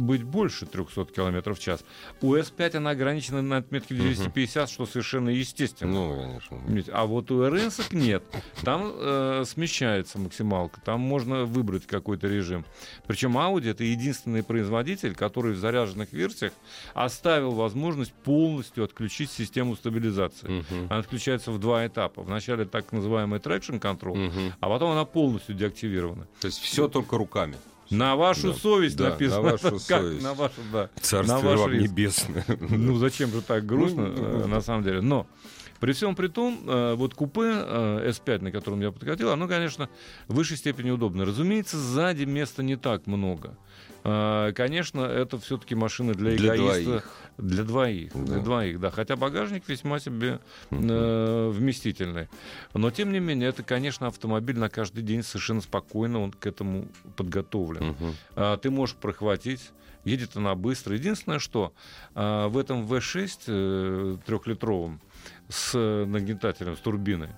[0.00, 1.84] быть больше 300 км в час.
[2.20, 5.92] У S5 она ограничена на отметке 250, что совершенно естественно.
[5.92, 6.92] Ну, конечно.
[6.92, 8.22] А вот у РС нет.
[8.62, 12.64] Там э, смещается максималка, там можно выбрать какой-то режим.
[13.06, 16.52] Причем Audi это единственный производитель, который в заряженных версиях
[16.94, 20.48] оставил возможность полностью отключить систему стабилизации.
[20.48, 20.86] Мгм.
[20.90, 22.22] Она отключается в два этапа.
[22.22, 24.54] Вначале так называемый traction control, Мгм.
[24.60, 26.26] а потом она полностью деактивирована.
[26.40, 27.56] То есть все только руками.
[27.90, 28.58] На вашу Да.
[28.58, 29.42] совесть Да, написано.
[29.42, 30.22] на вашу Как совесть.
[30.22, 30.82] на вашу, да.
[30.94, 31.90] На Царствие ваш вам риск.
[31.90, 32.44] небесное.
[32.60, 35.00] Ну зачем же так грустно, Ну, э, ну, на самом деле.
[35.00, 35.26] Но
[35.80, 39.88] при всем при том, э, вот купе э, S5, на котором я подкатил, оно, конечно,
[40.28, 41.24] в высшей степени удобно.
[41.24, 43.56] Разумеется, сзади места не так много.
[44.04, 46.82] Э, Конечно, это все-таки машина для, Для эгоиста.
[46.84, 47.10] двоих.
[47.38, 48.12] Для двоих.
[48.14, 48.20] Да.
[48.20, 48.90] Для двоих, да.
[48.90, 50.40] Хотя багажник весьма себе
[50.70, 52.28] э, вместительный.
[52.74, 56.88] Но, тем не менее, это, конечно, автомобиль на каждый день совершенно спокойно, он к этому
[57.16, 57.96] подготовлен.
[58.36, 59.70] А, ты можешь прохватить.
[60.04, 60.94] Едет она быстро.
[60.94, 61.74] Единственное, что
[62.14, 65.00] а, в этом V6 э, трехлитровом
[65.48, 67.30] с э, нагнетателем, с турбиной,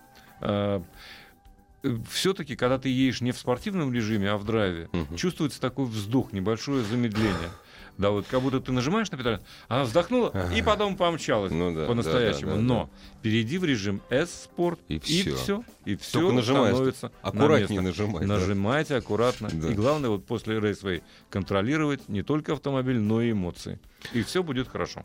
[2.11, 5.17] все-таки, когда ты едешь не в спортивном режиме, а в драйве, Мгм.
[5.17, 7.51] чувствуется такой вздох, небольшое замедление.
[7.99, 11.87] Да, вот как будто ты нажимаешь на педаль, она вздохнула и потом помчалась Ну да,
[11.87, 12.51] по-настоящему.
[12.53, 12.91] да, да, да, Но
[13.23, 16.75] перейди в режим S-спорт, И и все, и все Только нажимаешь.
[16.75, 18.03] становится на Аккуратнее место.
[18.03, 18.27] нажимай.
[18.27, 18.35] да.
[18.35, 19.49] Нажимайте аккуратно.
[19.53, 19.69] Да.
[19.69, 23.79] И главное, вот после рейсвей контролировать не только автомобиль, но и эмоции.
[24.13, 25.05] И все будет хорошо.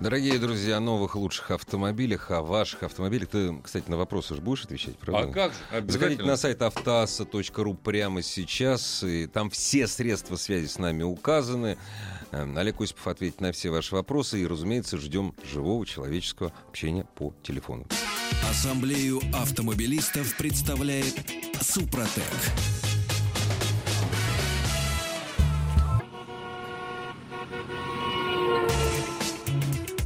[0.00, 3.28] Дорогие друзья, о новых лучших автомобилях, о ваших автомобилях.
[3.28, 5.28] Ты, кстати, на вопросы же будешь отвечать, правда?
[5.30, 5.58] А как же?
[5.70, 6.26] Заходите Обязательно.
[6.26, 11.78] на сайт автоаса.ру прямо сейчас, и там все средства связи с нами указаны.
[12.32, 17.34] Эм, Олег Осипов ответит на все ваши вопросы, и, разумеется, ждем живого человеческого общения по
[17.42, 17.86] телефону.
[18.50, 21.14] Ассамблею автомобилистов представляет
[21.60, 22.24] Супротек.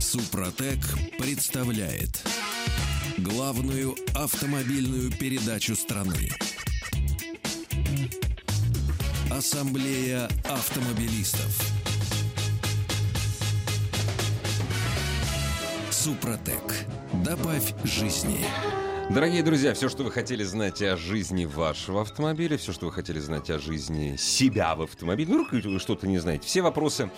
[0.00, 0.80] Супротек
[1.18, 2.26] представляет
[3.18, 6.30] главную автомобильную передачу страны.
[9.30, 11.75] Ассамблея автомобилистов.
[16.06, 16.62] Супротек.
[17.24, 18.38] Добавь жизни.
[19.10, 23.18] Дорогие друзья, все, что вы хотели знать о жизни вашего автомобиля, все, что вы хотели
[23.18, 27.10] знать о жизни себя в автомобиле, ну, вы что-то не знаете, все вопросы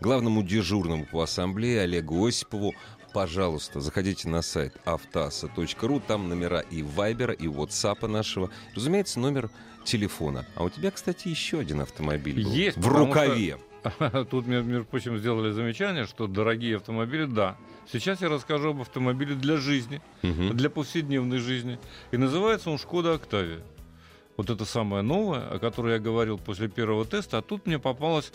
[0.00, 2.72] главному дежурному по ассамблее Олегу Осипову,
[3.12, 9.50] пожалуйста, заходите на сайт автоаса.ру, там номера и Вайбера, и WhatsApp нашего, разумеется, номер
[9.82, 10.46] телефона.
[10.54, 13.58] А у тебя, кстати, еще один автомобиль был Есть, в рукаве.
[14.30, 17.56] Тут, между между прочим, сделали замечание, что дорогие автомобили, да.
[17.90, 20.56] Сейчас я расскажу об автомобиле для жизни, Мгм.
[20.56, 21.78] для повседневной жизни.
[22.10, 23.60] И называется он «Шкода Октавия».
[24.36, 28.32] Вот это самое новое, о которой я говорил после первого теста, а тут мне попалось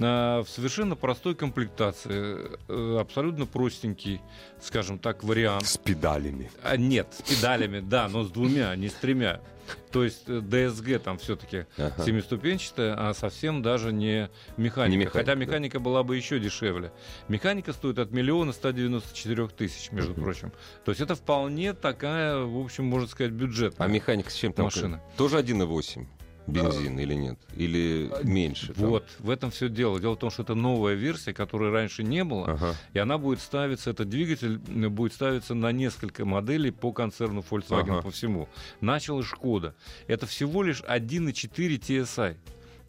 [0.00, 4.20] а, в совершенно простой комплектации, э, абсолютно простенький,
[4.60, 5.64] скажем так, вариант.
[5.64, 6.50] С педалями.
[6.64, 9.40] А, нет, с педалями, да, но с двумя, а не с тремя.
[9.92, 12.02] То есть э, DSG там все-таки Ага.
[12.04, 14.90] семиступенчатая, а совсем даже не механика.
[14.90, 15.40] Не механика, Хотя да.
[15.40, 16.92] механика была бы еще дешевле.
[17.28, 20.22] Механика стоит от миллиона 194 тысяч, между Мгм.
[20.22, 20.52] прочим.
[20.84, 23.86] То есть это вполне такая, в общем, можно сказать, бюджетная.
[23.86, 24.66] А механика с чем там?
[24.66, 25.00] Машина.
[25.16, 26.06] Тоже 1,8
[26.46, 27.38] бензин или нет?
[27.56, 28.72] Или меньше?
[28.74, 28.86] там?
[28.88, 30.00] Вот, в этом все дело.
[30.00, 32.52] Дело в том, что это новая версия, которой раньше не было.
[32.52, 32.74] Ага.
[32.92, 37.92] И она будет ставиться, этот двигатель м, будет ставиться на несколько моделей по концерну Volkswagen
[37.98, 38.02] Ага.
[38.02, 38.48] по всему.
[38.80, 39.74] Начал и Шкода.
[40.06, 42.36] Это всего лишь 1.4 TSI.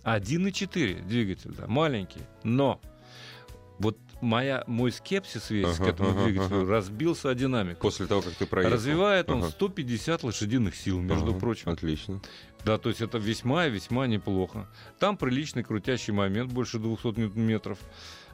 [0.03, 2.21] 1.4 двигатель, да, маленький.
[2.43, 2.79] Но
[4.21, 6.71] моя, мой скепсис весь к Ага, этому ага, двигателю ага.
[6.71, 7.81] разбился о динамику.
[7.81, 8.73] После того, как ты проехал.
[8.73, 9.49] Развивает он Ага.
[9.49, 11.69] 150 лошадиных сил, между Ага, прочим.
[11.69, 12.21] Отлично.
[12.65, 14.67] Да, то есть это весьма и весьма неплохо.
[14.97, 17.77] Там приличный крутящий момент, больше 200 ньютон-метров.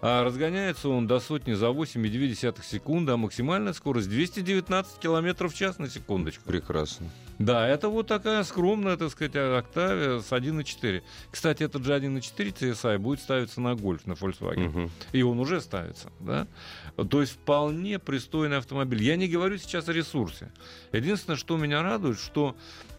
[0.01, 5.77] А разгоняется он до сотни за 8,2 секунды, а максимальная скорость 219 километров в час
[5.77, 6.43] на секундочку.
[6.45, 7.07] Прекрасно.
[7.37, 11.01] Да, это вот такая скромная, так сказать, Октавия с 1.4.
[11.31, 14.69] Кстати, этот же 1.4 TSI будет ставиться на гольф, на Volkswagen.
[14.69, 14.91] Мгм.
[15.11, 16.47] И он уже ставится, да?
[17.09, 19.03] То есть вполне пристойный автомобиль.
[19.03, 20.51] Я не говорю сейчас о ресурсе.
[20.91, 22.55] Единственное, что меня радует, что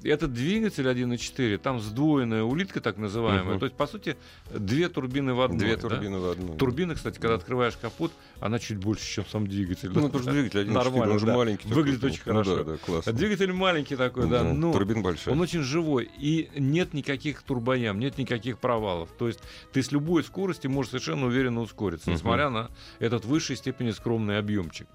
[0.08, 3.58] этот двигатель 1.4, там сдвоенная улитка так называемая, Мгм.
[3.60, 4.16] то есть, по сути,
[4.50, 5.58] две турбины в одной.
[5.60, 5.88] Две да?
[5.88, 6.54] турбины в одну.
[6.56, 9.88] Турбина, кстати, когда открываешь капот, она чуть больше, чем сам двигатель.
[9.88, 10.00] Ну, да?
[10.06, 11.34] потому что двигатель 1.4, Нормально, он же да.
[11.36, 11.68] маленький.
[11.68, 12.56] Выглядит очень Ну хорошо.
[12.56, 13.12] Да, да, классно.
[13.12, 15.34] А Двигатель маленький такой, да, Да, но Турбина большая.
[15.34, 19.10] он очень живой, и нет никаких турбоям, нет никаких провалов.
[19.18, 19.40] То есть
[19.72, 22.16] ты с любой скорости можешь совершенно уверенно ускориться, Мгм.
[22.16, 24.86] несмотря на этот в высшей степени скромный объемчик.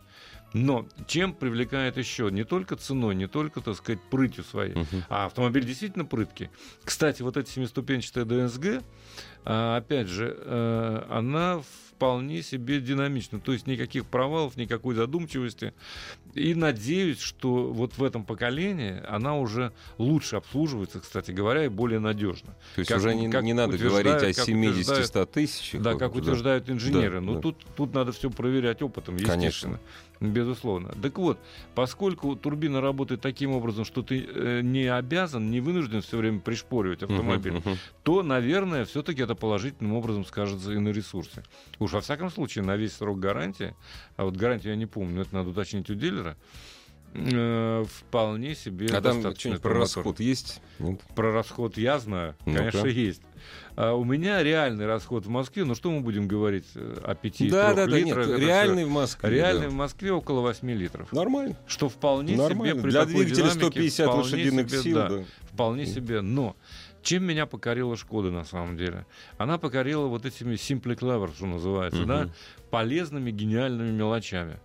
[0.53, 2.29] Но чем привлекает еще?
[2.31, 5.03] Не только ценой, не только, так сказать, прытью своей, Мгм.
[5.09, 6.49] а автомобиль действительно прыткий.
[6.83, 8.83] Кстати, вот эти семиступенчатые ДСГ,
[9.45, 11.61] а, опять же, э, она
[11.97, 13.39] вполне себе динамична.
[13.39, 15.73] То есть никаких провалов, никакой задумчивости.
[16.33, 21.99] И надеюсь, что вот в этом поколении она уже лучше обслуживается, кстати говоря, и более
[21.99, 22.55] надежно.
[22.75, 25.81] То есть Как- уже не, как не надо говорить о как 70-100 тысячах.
[25.81, 27.15] Да, как утверждают инженеры.
[27.15, 27.41] Да, Но да.
[27.41, 29.35] Тут, тут надо все проверять опытом, Конечно.
[29.45, 29.79] естественно.
[30.19, 30.93] Безусловно.
[30.99, 31.37] Так вот,
[31.75, 37.03] поскольку турбина работает таким образом, что ты э, не обязан, не вынужден все время пришпоривать
[37.03, 37.77] автомобиль, Мгм, мгм.
[38.01, 41.43] то, наверное, все-таки это положительным образом скажется и на ресурсе.
[41.77, 43.75] Уж во всяком случае, на весь срок гарантии,
[44.15, 46.16] а вот гарантию я не помню, это надо уточнить у дилера,
[47.13, 50.61] э, вполне себе А там что-нибудь про расход есть?
[50.79, 51.01] Нет?
[51.15, 52.59] Про расход я знаю, Ну-ка.
[52.59, 53.21] конечно, есть.
[53.75, 57.49] А у меня реальный расход в Москве, ну что мы будем говорить э, о 5
[57.49, 58.27] Да, да, да, нет, литрах?
[58.29, 59.29] это реальный в всё- Москве.
[59.29, 59.69] Реальный да.
[59.69, 61.11] в Москве около 8 литров.
[61.13, 61.55] Нормально.
[61.67, 62.73] Что вполне Нормально.
[62.73, 65.23] себе при Для двигателя динамике 150 вполне лошадиных себе, сил, да, да.
[65.53, 66.21] Вполне себе.
[66.21, 66.55] Но
[67.07, 69.05] чем меня покорила Шкода на самом деле?
[69.37, 72.07] Она покорила вот этими simply clever, что называется, Мгм.
[72.07, 72.29] да,
[72.69, 74.59] полезными, гениальными мелочами.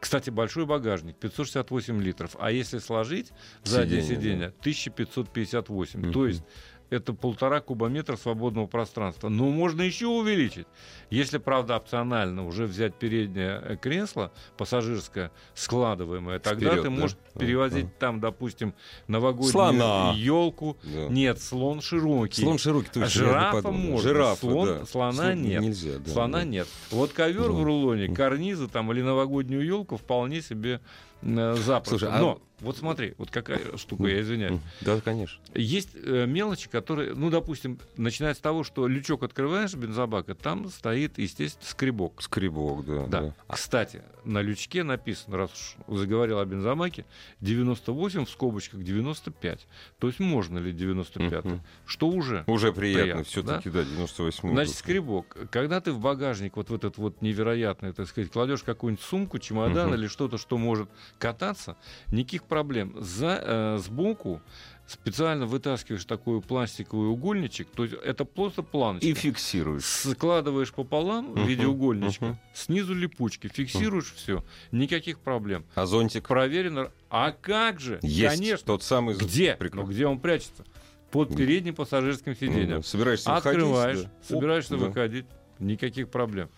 [0.00, 2.36] Кстати, большой багажник, 568 литров.
[2.38, 3.30] А если сложить
[3.62, 6.00] заднее Сиденье, сиденье, 1558.
[6.00, 6.12] Мгм.
[6.12, 6.42] То есть
[6.90, 9.28] это полтора кубометра свободного пространства.
[9.28, 10.66] Но можно еще увеличить.
[11.10, 16.90] Если, правда, опционально уже взять переднее э, кресло пассажирское, складываемое, тогда Вперед, ты да?
[16.90, 18.74] можешь А, перевозить там, допустим,
[19.08, 20.12] новогоднюю Слона.
[20.16, 20.76] елку.
[20.82, 21.08] Да.
[21.08, 22.42] Нет, слон широкий.
[22.42, 23.08] Слон широкий, А точно.
[23.08, 24.86] жирафа можно, Жирафа, слон- да.
[24.86, 25.62] слона Слон нет.
[25.62, 26.10] Нельзя, да.
[26.12, 26.44] Слона да.
[26.44, 26.68] нет.
[26.90, 27.64] Вот ковер в Да.
[27.64, 30.80] рулоне, карнизы там или новогоднюю елку вполне себе
[31.22, 31.98] э, запросто.
[31.98, 34.60] Слушай, а- Но вот смотри, вот какая штука, я извиняюсь.
[34.80, 35.42] Да, конечно.
[35.54, 41.18] Есть э, мелочи, которые, ну, допустим, начиная с того, что лючок открываешь бензобака, там стоит,
[41.18, 42.22] естественно, скребок.
[42.22, 43.06] Скребок, да.
[43.06, 43.20] Да.
[43.22, 43.34] да.
[43.48, 45.50] Кстати, на лючке написано, раз
[45.86, 47.04] уж заговорил о бензобаке,
[47.40, 49.66] 98 в скобочках 95.
[49.98, 51.60] То есть можно ли 95 Мгм.
[51.86, 52.44] Что уже?
[52.46, 55.36] Уже приятно, Приятно, все-таки, да, 98 Значит, скребок.
[55.50, 59.88] Когда ты в багажник вот в этот вот невероятный, так сказать, кладешь какую-нибудь сумку, чемодан
[59.88, 59.96] Мгм.
[59.96, 60.88] или что-то, что может
[61.18, 61.76] кататься,
[62.10, 62.94] никаких проблем.
[63.00, 64.40] За, э, сбоку
[64.86, 69.06] специально вытаскиваешь такой пластиковый угольничек, то есть это просто планочка.
[69.06, 69.84] И фиксируешь.
[69.84, 72.38] Складываешь пополам в виде угольничка, мгм.
[72.52, 75.64] снизу липучки, фиксируешь все, никаких проблем.
[75.74, 76.28] А зонтик?
[76.28, 76.90] Проверено.
[77.08, 77.98] А как же?
[78.02, 78.36] Есть.
[78.36, 78.66] Конечно.
[78.66, 79.14] Тот самый...
[79.16, 79.54] Где?
[79.54, 79.86] Прекрасно.
[79.86, 80.64] Ну, где он прячется?
[81.10, 82.68] Под передним пассажирским Ну, сиденьем.
[82.80, 82.82] да.
[82.82, 84.10] Собираешься выходить, Открываешь, да.
[84.28, 84.86] собираешься Оп, да.
[84.88, 85.26] выходить,
[85.60, 86.50] никаких проблем.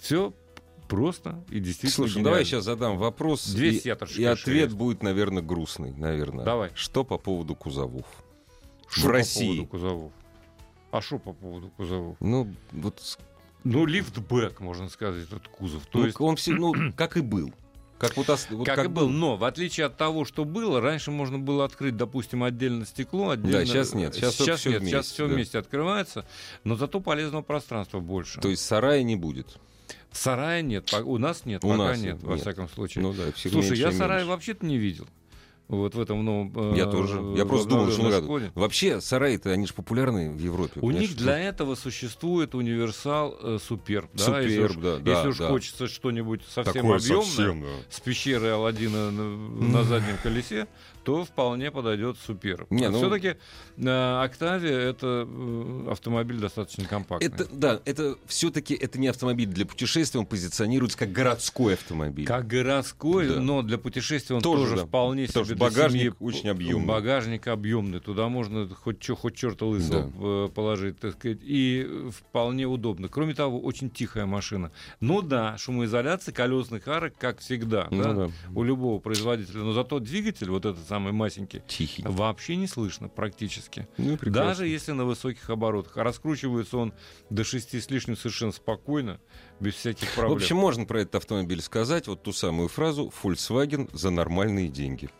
[0.00, 0.32] Все
[0.86, 2.62] просто и действительно Слушай, ну давай я гениально.
[2.62, 3.46] сейчас задам вопрос.
[3.48, 4.76] Две и, сеточки и ответ шесть.
[4.76, 6.44] будет, наверное, грустный, наверное.
[6.44, 6.70] Давай.
[6.74, 8.06] Что по поводу кузовов?
[8.88, 9.46] Шо в по России.
[9.46, 10.12] поводу кузовов?
[10.90, 12.16] А что по поводу кузовов?
[12.20, 13.18] Ну, вот...
[13.64, 15.84] Ну, лифтбэк, можно сказать, этот кузов.
[15.86, 17.52] То ну, есть, он все, ну, как и был.
[17.98, 21.38] Как вот, вот как, и был, но в отличие от того, что было, раньше можно
[21.38, 23.64] было открыть, допустим, отдельно стекло, отдельно...
[23.64, 25.34] щас нет, щас только всё нет, сейчас вместе, все да.
[25.34, 26.26] вместе открывается,
[26.62, 28.40] но зато полезного пространства больше.
[28.40, 29.58] То есть сарая не будет.
[30.12, 32.40] Сарая нет, по- у нас нет, У пока нас нет, нет, во нет.
[32.40, 33.02] всяком случае.
[33.02, 35.06] Ну да, Слушай, меньше я сарая вообще-то не видел.
[35.68, 36.74] Вот в этом новом...
[36.74, 37.20] Я э, тоже.
[37.36, 38.52] Я просто думал, что ну, как- «Шкоде».
[38.54, 40.78] Вообще, сараи-то, они же популярны в Европе.
[40.80, 44.08] У них для этого существует универсал э, Суперб.
[44.14, 45.48] да, Суперб, если уж, да, да, если уж да.
[45.48, 47.68] хочется что-нибудь совсем Такое объемное, совсем, да.
[47.90, 50.68] с пещерой Алладина на, на заднем колесе,
[51.06, 52.68] то вполне подойдет Суперб.
[52.68, 53.36] Не, ну- Все-таки
[53.78, 57.28] Октавия это э, автомобиль достаточно компактный.
[57.28, 62.26] Это, да, это все-таки это не автомобиль для путешествий, он позиционируется как городской автомобиль.
[62.26, 63.40] Как городской, Да.
[63.40, 64.86] но для путешествий он Тоже, тоже, да.
[64.86, 66.86] вполне Потому себе что багажник семьи очень объемный.
[66.86, 72.10] Багажник объемный, туда можно хоть чё, хоть черта лысого э, положить, так сказать, и э,
[72.10, 73.08] вполне удобно.
[73.08, 74.72] Кроме того, очень тихая машина.
[75.00, 78.30] Ну да, шумоизоляция колесных арок, как всегда, Ну да, да.
[78.54, 79.60] у любого производителя.
[79.60, 82.02] Но зато двигатель, вот этот самый масенький, Тихий.
[82.06, 83.86] вообще не слышно практически.
[83.98, 84.48] Ну, прекрасно.
[84.50, 85.96] Даже если на высоких оборотах.
[85.98, 86.94] А раскручивается он
[87.28, 89.20] до шести с лишним совершенно спокойно,
[89.60, 90.36] без всяких В проблем.
[90.36, 95.10] общем, можно про этот автомобиль сказать вот ту самую фразу «Volkswagen за нормальные деньги».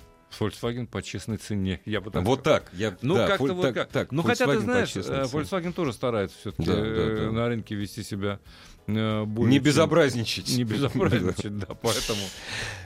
[0.41, 1.81] Volkswagen по честной цене.
[1.85, 2.71] Я бы так вот так.
[2.73, 3.89] Я, Ну, да, как-то вот так, как.
[3.91, 5.23] так, ну, хотя ты Volkswagen знаешь, честной э.
[5.25, 7.31] Volkswagen тоже старается все-таки Да, да, да.
[7.33, 10.57] на рынке вести себя э, более Не безобразничать.
[10.57, 12.21] Не безобразничать, да, поэтому...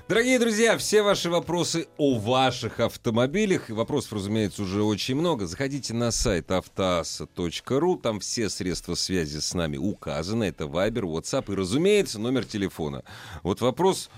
[0.08, 3.70] Дорогие друзья, все ваши вопросы о ваших автомобилях.
[3.70, 5.46] И Вопросов, разумеется, уже очень много.
[5.46, 7.96] Заходите на сайт автоаса.ру.
[7.96, 10.44] Там все средства связи с нами указаны.
[10.44, 13.04] Это Viber, WhatsApp и, разумеется, номер телефона.
[13.42, 14.10] Вот вопрос...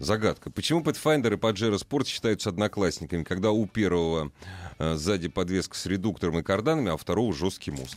[0.00, 0.50] Загадка.
[0.50, 4.32] Почему Pathfinder и Pajero Sport считаются одноклассниками, когда у первого
[4.78, 7.96] э, сзади подвеска с редуктором и карданами, а у второго жесткий мост?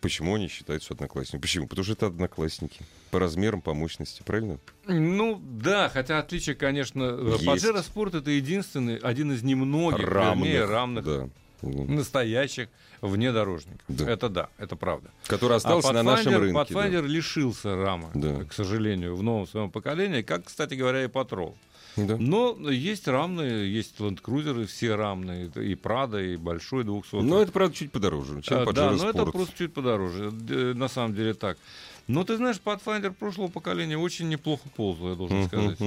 [0.00, 1.40] Почему они считаются одноклассниками?
[1.40, 1.66] Почему?
[1.66, 2.80] Потому что это одноклассники.
[3.10, 4.58] По размерам, по мощности, правильно?
[4.86, 7.04] Ну, да, хотя отличие, конечно...
[7.04, 7.44] Есть.
[7.44, 11.28] Pajero Sport это единственный, один из немногих, Равных, вернее, равных да.
[11.62, 12.68] Настоящих
[13.00, 13.82] внедорожников.
[13.88, 14.10] Да.
[14.10, 15.10] Это да, это правда.
[15.26, 16.74] Который остался а на нашем Pathfinder- рынке.
[16.74, 16.80] да.
[16.86, 18.44] Pathfinder лишился рамок, Да.
[18.44, 21.56] к сожалению, в новом своем поколении, как, кстати говоря, и Патрол.
[21.96, 22.16] Да.
[22.18, 27.74] Но есть рамные, есть ленд-крузеры, все рамные, и Прада, и большой 200 Но это, правда,
[27.74, 30.30] чуть подороже, чем А, Pajero да, но это просто чуть подороже.
[30.30, 31.58] Д- На самом деле так.
[32.06, 35.78] Но ты знаешь, Pathfinder прошлого поколения очень неплохо ползал, я должен сказать.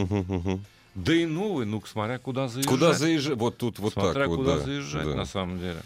[0.95, 2.71] Да и новый, ну, смотря куда заезжать.
[2.71, 3.37] Куда заезжать?
[3.37, 5.15] Вот тут вот Смотря так вот, куда да, заезжать, да.
[5.15, 5.79] на самом деле.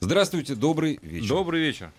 [0.00, 1.28] Здравствуйте, добрый вечер.
[1.28, 1.90] Добрый вечер.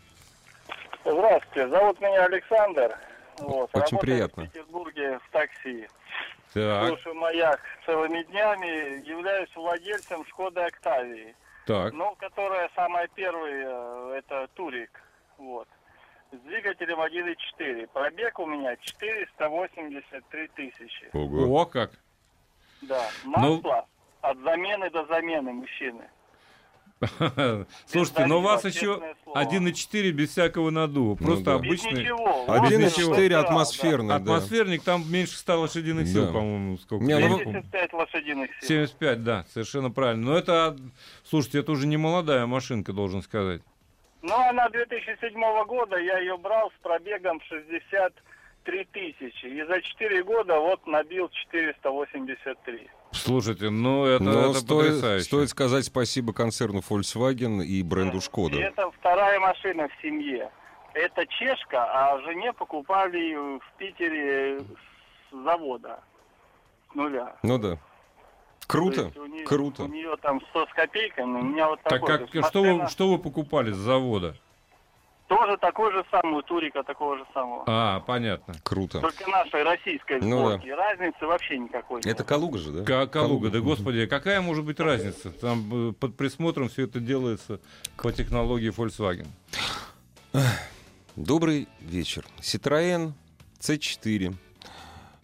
[1.06, 2.98] Здравствуйте, зовут меня Александр.
[3.40, 4.44] Вот, Очень приятно.
[4.46, 5.88] в Петербурге в такси.
[6.54, 11.34] Так, Слушаю маяк целыми днями, являюсь владельцем Шкоды Октавии.
[11.66, 11.94] так.
[11.94, 14.92] Ну, которая самая первая, э, это Турик.
[15.38, 15.68] Вот.
[16.32, 17.88] С двигателем 1.4.
[17.94, 21.10] Пробег у меня 483 тысячи.
[21.13, 21.62] Ого.
[21.62, 21.91] О, как.
[22.82, 23.06] Да.
[23.26, 23.86] Ну- Масло
[24.22, 26.04] от замены до замены мужчины.
[27.88, 29.39] Слушайте, но у вас еще честное слово.
[29.44, 31.17] 1.4 без всякого наддува.
[31.20, 31.58] Ну Просто да.
[31.58, 32.46] Без обычный ничего.
[32.46, 33.48] Вот Один и это вот четыре да, да.
[33.48, 34.15] атмосферный, да.
[34.17, 36.34] атмосферник, там меньше 100 лошадиных сил, Да.
[36.34, 37.04] по-моему, сколько.
[37.04, 38.67] Не, ну, 75 лошадиных сил.
[38.67, 40.28] 75, да, совершенно правильно.
[40.28, 40.78] Но это,
[41.24, 43.63] слушайте, это уже не молодая машинка, должен сказать.
[44.22, 45.34] Ну, она 2007
[45.66, 49.46] года, я ее брал с пробегом 63 тысячи.
[49.46, 52.90] И за 4 года вот набил 483.
[53.12, 55.26] Слушайте, ну это, Но это стоит, потрясающе.
[55.26, 58.58] стоит сказать спасибо концерну Volkswagen и бренду И Шкода.
[58.58, 60.50] это вторая машина в семье.
[60.94, 66.00] Это чешка, а жене покупали в Питере с завода.
[66.92, 67.36] С нуля.
[67.44, 67.78] Ну да.
[68.72, 69.84] То Круто, есть у нее, круто.
[69.84, 72.08] У нее там 100 с копейками, у меня вот Так такой.
[72.08, 74.36] как, То есть что, вы, что вы покупали с завода?
[75.28, 77.64] Тоже такой же самый, Турика такого же самого.
[77.68, 78.54] А, понятно.
[78.64, 79.00] Круто.
[79.02, 80.56] Только нашей российской Ну да.
[80.56, 80.70] сборки.
[80.70, 81.98] Разницы вообще никакой.
[81.98, 82.06] нет.
[82.08, 82.84] Это Калуга же, да?
[82.86, 83.68] Ка- Калуга, да Мгм.
[83.68, 85.32] господи, какая может быть разница?
[85.32, 87.60] Там э, под присмотром все это делается
[87.98, 89.28] по технологии Volkswagen.
[91.18, 92.26] Добрый вечер.
[92.40, 93.12] Citroën
[93.60, 94.34] C4.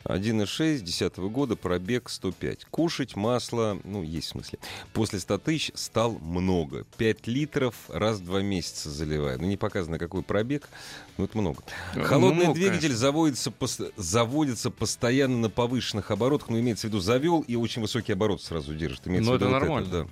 [0.08, 2.65] 1.6 10 года, пробег 105.
[2.72, 4.60] Кушать масло, ну, есть в смысле.
[4.93, 6.86] После 100 тысяч стал много.
[6.98, 9.39] 5 литров раз в 2 месяца заливаю.
[9.39, 10.70] Ну, не показано, какой пробег,
[11.17, 11.62] но это много.
[11.96, 12.98] Ну, Холодный много, двигатель конечно.
[12.98, 18.13] заводится, пос- заводится постоянно на повышенных оборотах, но имеется в виду завел и очень высокий
[18.13, 19.08] оборот сразу держит.
[19.08, 19.89] Имеется Ну, в виду это вот нормально.
[19.91, 20.08] да.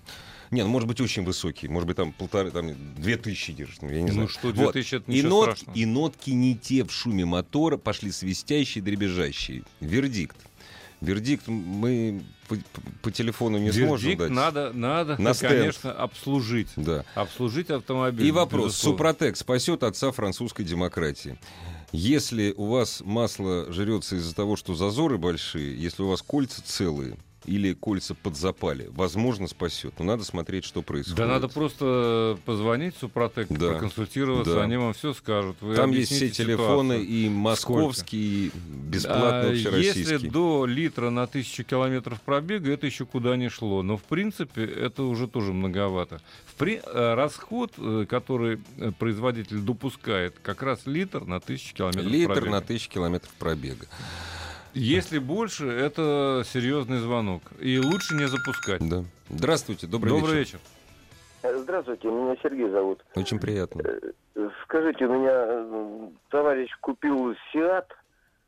[0.51, 1.67] Не, ну, может быть, очень высокий.
[1.67, 3.81] Может быть, там полторы, там, две тысячи держит.
[3.81, 4.27] Ну, я не Ну знаю.
[4.29, 4.55] что, Вот.
[4.55, 5.75] 2000 это и, нот- страшного.
[5.77, 9.63] и нотки не те в шуме мотора, пошли свистящие, дребезжащие.
[9.79, 10.37] Вердикт.
[11.01, 12.55] Вердикт мы по,
[13.01, 14.31] по телефону не сможем Вердикт дать.
[14.31, 15.53] надо, надо На стенд.
[15.53, 16.69] конечно, обслужить.
[16.77, 17.03] Да.
[17.15, 18.25] Обслужить автомобиль.
[18.25, 18.67] И вопрос.
[18.71, 18.97] безусловно.
[18.97, 21.37] Супротек спасет отца французской демократии.
[21.91, 27.17] Если у вас масло жрется из-за того, что зазоры большие, если у вас кольца целые
[27.45, 29.93] или кольца подзапали, возможно, спасет.
[29.99, 31.17] Но надо смотреть, что происходит.
[31.17, 33.71] Да надо просто позвонить в Супротек, Да.
[33.71, 34.63] проконсультироваться, Да.
[34.63, 35.57] они вам все скажут.
[35.61, 37.07] Вы Там есть все телефоны ситуацию.
[37.07, 40.03] и московские, и бесплатно А, общероссийские.
[40.03, 43.81] Если до литра на тысячу километров пробега, это еще куда не шло.
[43.83, 46.21] Но, в принципе, это уже тоже многовато.
[46.45, 52.05] В при- э, Расход, э, который э, производитель допускает, как раз литр на тысячу километров
[52.05, 52.51] Литр пробега.
[52.51, 53.87] на тысячу километров пробега.
[54.75, 57.41] Если больше, это серьезный звонок.
[57.59, 58.87] И лучше не запускать.
[58.87, 59.03] Да.
[59.29, 60.59] Здравствуйте, добрый, Добрый вечер.
[61.41, 61.59] вечер.
[61.61, 62.99] Здравствуйте, меня Сергей зовут.
[63.15, 63.81] Очень приятно.
[64.35, 67.87] Э, Скажите, у меня э, товарищ купил Сиат,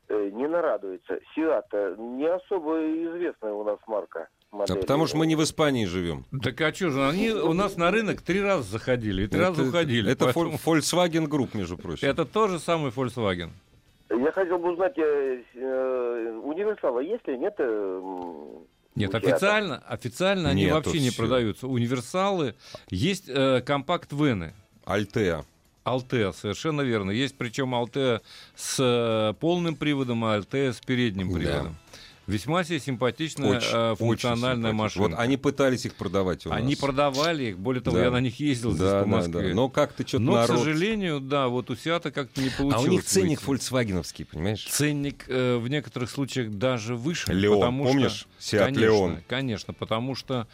[0.08, 1.18] э, не нарадуется.
[1.34, 4.28] Сиат э, не особо известная у нас марка.
[4.50, 4.80] А модель.
[4.80, 6.24] потому что мы не в Испании живем.
[6.42, 9.60] Так а что же, они у нас на рынок три раза заходили и три раза
[9.62, 10.12] Это- уходили.
[10.12, 12.06] Это поэтому Vol- Volkswagen Group, между прочим.
[12.08, 13.50] Это тоже самый Volkswagen.
[14.24, 17.54] Я хотел бы узнать, э, э, универсала есть ли, нет?
[17.58, 18.02] э,
[18.94, 21.22] Нет, официально, официально они Нету вообще не всё.
[21.22, 21.68] продаются.
[21.68, 22.54] Универсалы,
[22.90, 24.54] есть э, компакт-вены.
[24.84, 25.44] Альтеа.
[25.84, 27.10] Алтеа, совершенно верно.
[27.10, 28.20] Есть причем Алтеа
[28.56, 31.38] с э, полным приводом, а Алтеа с передним Да.
[31.38, 31.76] приводом.
[32.28, 34.72] Весьма себе симпатичная Очень, очень функциональная симпатично.
[35.02, 35.16] машина.
[35.16, 36.58] Вот они пытались их продавать у нас.
[36.58, 38.04] Они продавали их, более того, Да.
[38.04, 39.48] я на них ездил здесь да, по да, Москве.
[39.48, 39.54] да.
[39.54, 40.50] Но как-то что-то Но, народ...
[40.50, 42.86] к сожалению, да, вот у Сиата как-то не А получилось.
[42.86, 43.42] у них ценник выйти.
[43.44, 44.66] фольксвагеновский, понимаешь?
[44.68, 47.32] Ценник э, в некоторых случаях даже выше.
[47.32, 48.26] Леон, потому помнишь?
[48.38, 49.16] Что, Seat конечно, Леон.
[49.26, 50.46] Конечно, потому что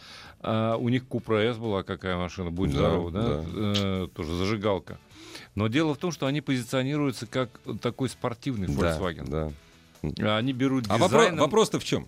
[0.43, 3.43] э, у них Купра С была какая машина, будь Да, здоров, да, да.
[3.53, 4.97] Э, тоже зажигалка.
[5.55, 7.49] Но дело в том, что они позиционируются как
[7.81, 9.29] такой спортивный Volkswagen.
[9.29, 9.51] Да, да.
[10.21, 11.35] А Они берут А дизайном...
[11.37, 12.07] вопро- вопрос-то в чем?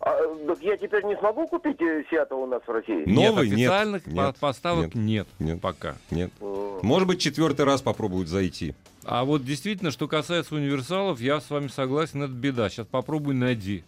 [0.00, 0.12] А,
[0.46, 3.02] так я теперь не смогу купить э, Сиата у нас в России?
[3.06, 3.48] Нет, Новый?
[3.48, 5.60] Нет, официальных по- нет, поставок нет, нет.
[5.60, 5.96] пока.
[6.10, 6.30] Нет.
[6.40, 8.74] Э, Может быть, четвертый раз попробуют зайти.
[9.04, 12.68] А вот действительно, что касается универсалов, я с вами согласен, это беда.
[12.70, 13.84] Сейчас попробуй найди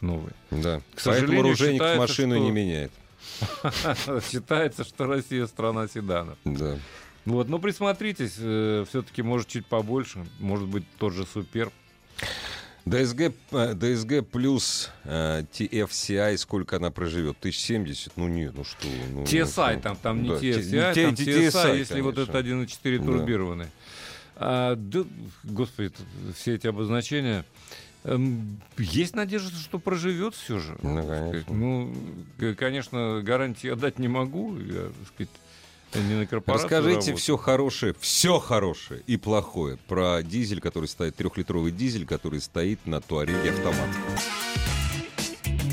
[0.00, 0.32] новый.
[0.50, 0.80] Да.
[0.80, 2.92] К Поэтому сожалению, оружейник считается, машину что- не меняет.
[4.30, 6.36] Считается, что Россия страна седанов.
[6.44, 6.76] Да.
[7.26, 11.70] Вот, но присмотритесь, все-таки может чуть побольше, может быть тот же Супер.
[12.86, 17.36] DSG, э, DSG плюс э, TFCI, сколько она проживет?
[17.40, 18.16] 1070?
[18.16, 18.86] Ну нет, ну что?
[19.12, 22.14] Ну, TSI, ну, там, там не да, TFCI, T- там T- TSI, TSI, если вот
[22.14, 22.32] конечно.
[22.32, 23.04] это 1.4 Да.
[23.04, 23.66] турбированный.
[24.36, 25.04] А, да,
[25.44, 25.92] господи,
[26.34, 27.44] все эти обозначения.
[28.04, 30.78] Эм, Есть надежда, что проживет все же.
[30.82, 31.52] Ну, конечно.
[31.54, 31.94] Ну,
[32.56, 34.58] конечно, гарантии я дать не могу.
[34.58, 35.69] Я, сказать, не
[36.46, 42.86] Расскажите все хорошее, все хорошее и плохое про дизель, который стоит, трехлитровый дизель, который стоит
[42.86, 43.88] на Туареге автомат.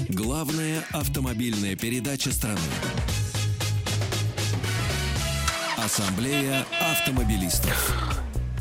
[0.10, 2.60] Главная автомобильная передача страны.
[5.78, 8.18] Ассамблея автомобилистов.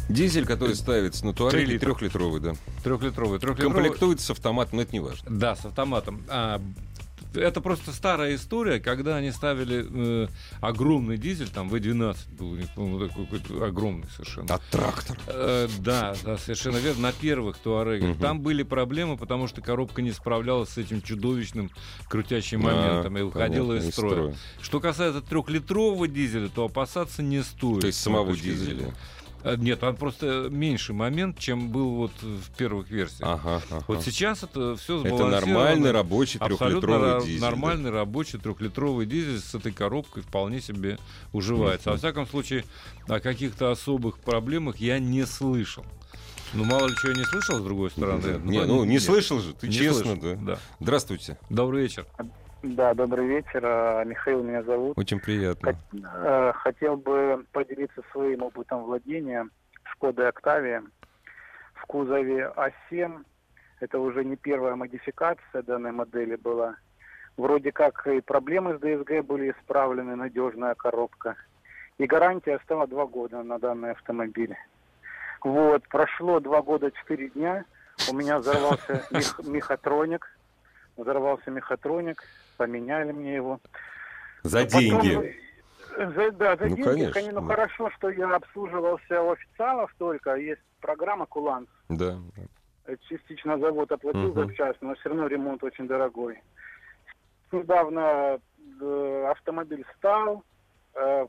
[0.09, 1.51] Дизель, который ставится на литра.
[1.51, 2.55] трехлитровый, да.
[2.85, 3.41] Трехлитровый.
[3.41, 3.75] трехлитровый.
[3.75, 5.29] Комплектуется с автоматом, но это не важно.
[5.29, 6.25] Да, с автоматом.
[6.29, 6.63] А,
[7.37, 10.29] это просто старая история, когда они ставили э,
[10.61, 14.55] огромный дизель, там V12 был у них, по-моему, такой огромный совершенно.
[14.55, 15.19] А трактор?
[15.27, 17.03] Э, да, да, совершенно верно.
[17.03, 18.11] На первых туарегах.
[18.11, 18.19] Мгм.
[18.21, 21.71] Там были проблемы, потому что коробка не справлялась с этим чудовищным
[22.09, 24.35] крутящим моментом и выходила понятно, из строя.
[24.61, 27.81] Что касается трехлитрового дизеля, то опасаться не стоит.
[27.83, 28.95] То есть самого точки дизеля.
[29.47, 33.29] Э, Нет, он просто меньше момент, чем был вот в первых версиях.
[33.29, 33.85] Ага, ага.
[33.87, 37.41] Вот сейчас это все Это нормальный рабочий трехлитровый дизель.
[37.41, 37.51] да.
[37.51, 40.99] нормальный рабочий трехлитровый дизель с этой коробкой вполне себе
[41.33, 41.91] уживается.
[41.91, 42.65] Во всяком случае,
[43.07, 45.85] о каких-то особых проблемах я не слышал.
[46.53, 48.41] Ну, мало ли чего я не слышал, с другой стороны.
[48.45, 50.35] Не, ну не нет, слышал же, ты не честно, слышал, да.
[50.35, 50.59] да.
[50.81, 52.07] Здравствуйте, Добрый вечер.
[52.63, 53.61] Да, добрый вечер.
[53.65, 54.99] А, Михаил меня зовут.
[54.99, 55.77] очень приятно.
[56.15, 59.49] Э, Хотел бы поделиться своим опытом владения
[59.85, 60.83] Шкода Октавия
[61.75, 63.25] в кузове А7.
[63.81, 66.77] Это уже не первая модификация данной модели была.
[67.37, 71.37] Вроде как и проблемы с ДСГ были исправлены, надежная коробка.
[71.99, 74.57] И гарантия стала два года на данный автомобиль.
[75.45, 77.65] Вот, прошло два года, четыре дня.
[78.11, 80.27] У меня взорвался мех- мехатроник.
[80.97, 82.25] Взорвался мехатроник.
[82.57, 83.61] Поменяли мне его.
[84.43, 85.37] За Потом, деньги.
[85.97, 87.41] За, да, за Ну, деньги, конечно, конечно.
[87.41, 87.55] Ну, да.
[87.55, 90.35] хорошо, что я обслуживался у официалов только.
[90.37, 91.69] Есть программа «Куланс».
[91.89, 92.19] Да.
[93.09, 94.35] Частично завод оплатил Мгм.
[94.47, 96.41] запчасти, но все равно ремонт очень дорогой.
[97.53, 98.39] Недавно
[98.81, 100.43] э, автомобиль стал.
[100.95, 101.27] э,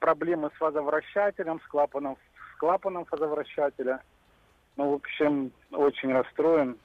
[0.00, 2.16] проблемы с фазовращателем, с клапаном,
[2.54, 4.00] с клапаном фазовращателя.
[4.76, 6.76] Ну, в общем, очень расстроен.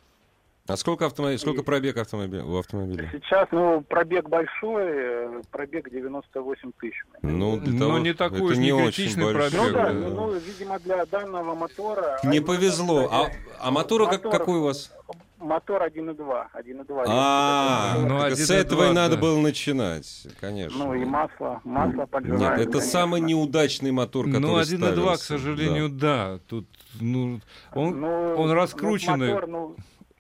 [0.66, 3.10] А сколько автомобилей, сколько пробег автомобиля, у автомобиля?
[3.12, 6.96] Сейчас, ну, пробег большой, э, пробег 98 тысяч.
[7.22, 9.92] Ну, для Ну, того- не такой уж не не очень критичный большой, Ну да, да.
[9.92, 12.18] ну, ну, видимо, для данного мотора...
[12.24, 13.10] Не повезло.
[13.12, 14.94] А, а мотора как, Мотор- какой у вас?
[15.38, 16.48] Мотор 1.2.
[16.54, 17.04] 1.2.
[17.10, 20.86] А, Ну, один с этого и надо было начинать, конечно.
[20.86, 22.60] Ну и масло, масло поджирает.
[22.60, 26.40] Нет, это самый неудачный мотор, который Ну, 1.2, к сожалению, да.
[26.48, 26.66] Тут,
[27.02, 27.42] ну,
[27.76, 29.34] он, Ну, он ну, раскрученный.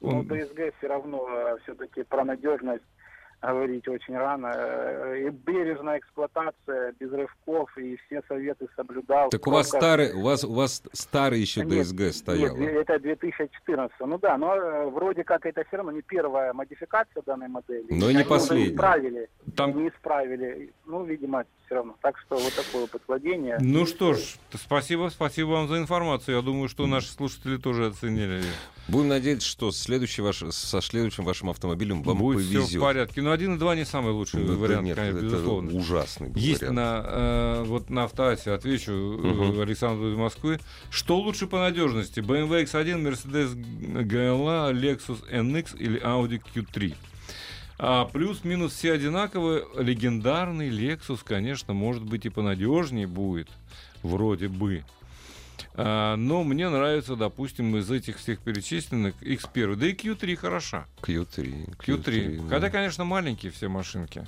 [0.03, 1.27] Ну, Он- ну, ДСГ все равно
[1.63, 2.83] все-таки про надежность
[3.41, 4.53] говорить очень рано.
[4.55, 9.29] Э, И бережная эксплуатация, без рывков, и все советы соблюдал.
[9.29, 12.55] Так у вас Только- старый, у вас, у вас старый еще Нет, ДСГ стоял.
[12.55, 13.99] Нет, это 2014.
[14.07, 17.85] Ну да, но э, вроде как это все равно не первая модификация данной модели.
[17.89, 18.69] Но И не последняя.
[18.71, 19.29] Исправили.
[19.57, 20.73] Там- Не исправили.
[20.85, 21.95] Ну, видимо, все равно.
[22.01, 23.57] Так что вот такое опыт владения.
[23.61, 24.19] Ну что ж,
[24.53, 26.35] спасибо, спасибо вам за информацию.
[26.37, 28.51] Я думаю, что наши слушатели тоже оценили ее.
[28.89, 32.63] Будем надеяться, что следующий ваш, со следующим вашим автомобилем вам Будет повезет.
[32.67, 33.21] все в порядке.
[33.21, 35.77] Но 1.2 не самый лучший Да, да вариант, нет, конечно, это безусловно.
[35.77, 36.75] ужасный Есть вариант.
[36.75, 39.61] на, э, вот на автоасе, отвечу Мгм.
[39.61, 40.59] Александру из Москвы.
[40.89, 42.19] Что лучше по надежности?
[42.19, 46.93] BMW X1, Mercedes GLA, Lexus NX или Audi Q3?
[47.85, 49.65] А плюс-минус все одинаковые.
[49.77, 53.49] Легендарный Lexus, конечно, может быть и понадежнее будет.
[54.03, 54.85] Вроде бы.
[55.73, 59.75] А, но мне нравится, допустим, из этих всех перечисленных X1.
[59.75, 60.85] Да и Q3 хороша.
[61.01, 61.75] Q3.
[61.77, 62.47] Q3.
[62.47, 62.55] да.
[62.55, 64.25] Хотя, конечно, маленькие все машинки.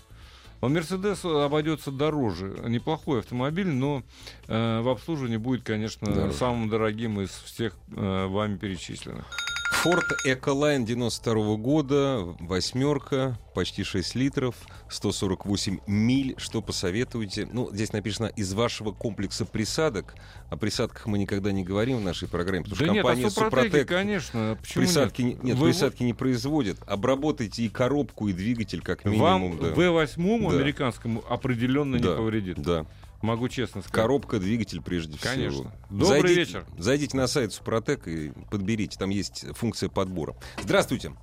[0.60, 2.58] Но Мерседес обойдется дороже.
[2.68, 4.03] Неплохой автомобиль, но
[4.49, 6.34] э, в обслуживании будет, конечно, Дороже.
[6.34, 9.45] самым дорогим из всех э, вами перечисленных.
[9.86, 14.56] Ford Ecoline 92 года, восьмерка, почти 6 литров,
[14.90, 16.34] 148 миль.
[16.40, 17.48] Что посоветуете?
[17.52, 20.16] Ну, здесь написано из вашего комплекса присадок.
[20.50, 23.30] О присадках мы никогда не говорим в нашей программе, потому да что нет, компания а
[23.30, 24.58] Супротек конечно.
[24.60, 26.78] Почему присадки не, нет, Вы- присадки не производит.
[26.88, 29.60] Обработайте и коробку, и двигатель как Вам минимум.
[29.60, 29.68] да.
[29.68, 30.56] V8 Да.
[30.58, 32.58] американскому определенно Да, не повредит.
[32.60, 32.88] Да.
[33.26, 33.95] Могу честно сказать.
[33.95, 35.63] Коробка, двигатель прежде Конечно.
[35.63, 35.71] всего.
[35.89, 36.65] Добрый зайдите, вечер.
[36.78, 38.99] Зайдите на сайт Супротек и подберите.
[38.99, 40.36] Там есть функция подбора.
[40.61, 41.13] Здравствуйте.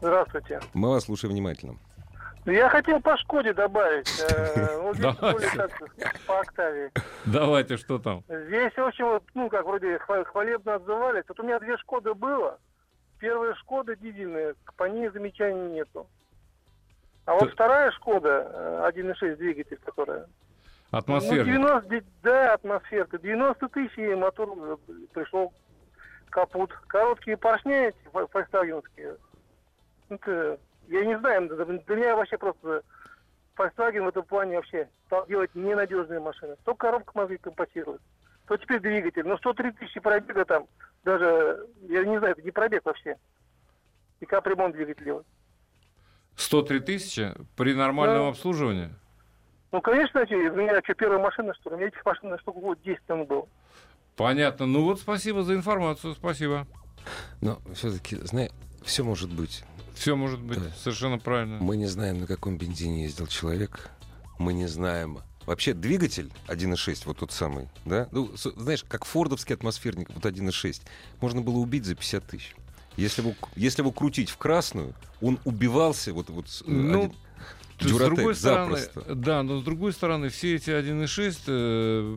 [0.00, 0.60] Здравствуйте.
[0.74, 1.76] Мы вас слушаем внимательно.
[2.46, 4.08] Я хотел по Шкоде добавить.
[4.30, 4.92] э,
[6.26, 6.44] по.
[7.24, 8.22] Давайте, что там?
[8.28, 11.24] Здесь, в общем, вот, ну, как вроде хва- хвалебно отзывались.
[11.26, 12.58] Вот у меня две Шкоды было.
[13.18, 16.06] Первая Шкода дизельная, по ней замечаний нету.
[17.24, 20.26] А вот вторая Шкода, э, 1.6 двигатель, которая...
[20.94, 21.46] Ну, Атмосферник.
[21.46, 23.18] 90, да, атмосферка.
[23.18, 24.78] 90 тысяч и мотор
[25.12, 25.52] пришел
[26.30, 26.72] капут.
[26.86, 29.16] Короткие поршни эти, фо- фольксвагеновские.
[30.08, 32.82] Это, я не знаю, для меня вообще просто
[33.56, 36.56] Volkswagen в этом плане вообще стал делать ненадежные машины.
[36.64, 38.00] То коробка могли компенсировать,
[38.46, 39.26] то теперь двигатель.
[39.26, 40.66] Но 103 тысячи пробега там,
[41.04, 43.16] даже, я не знаю, это не пробег вообще.
[44.20, 45.26] И капремонт двигатель делать.
[46.36, 48.28] 103 тысячи при нормальном Да.
[48.28, 48.90] обслуживании?
[49.74, 51.74] Ну, конечно, у меня что, первая машина, что ли?
[51.74, 53.48] У меня этих машин штук вот 10 там было.
[54.14, 54.66] Понятно.
[54.66, 56.68] Ну вот спасибо за информацию, спасибо.
[57.40, 58.52] Но все-таки, знаешь,
[58.84, 59.64] все может быть.
[59.96, 60.70] Все может быть Да.
[60.76, 61.58] совершенно правильно.
[61.60, 63.90] Мы не знаем, на каком бензине ездил человек.
[64.38, 65.18] Мы не знаем.
[65.44, 68.06] Вообще двигатель 1.6, вот тот самый, да?
[68.12, 70.82] Ну, знаешь, как фордовский атмосферник, вот 1.6,
[71.20, 72.54] можно было убить за 50 тысяч.
[72.96, 77.16] Если его, если его крутить в красную, он убивался, вот, вот с- Ну, один-
[77.84, 79.14] То есть, Дюротек с другой стороны, запросто.
[79.14, 82.16] да, но с другой стороны, все эти 1.6, э,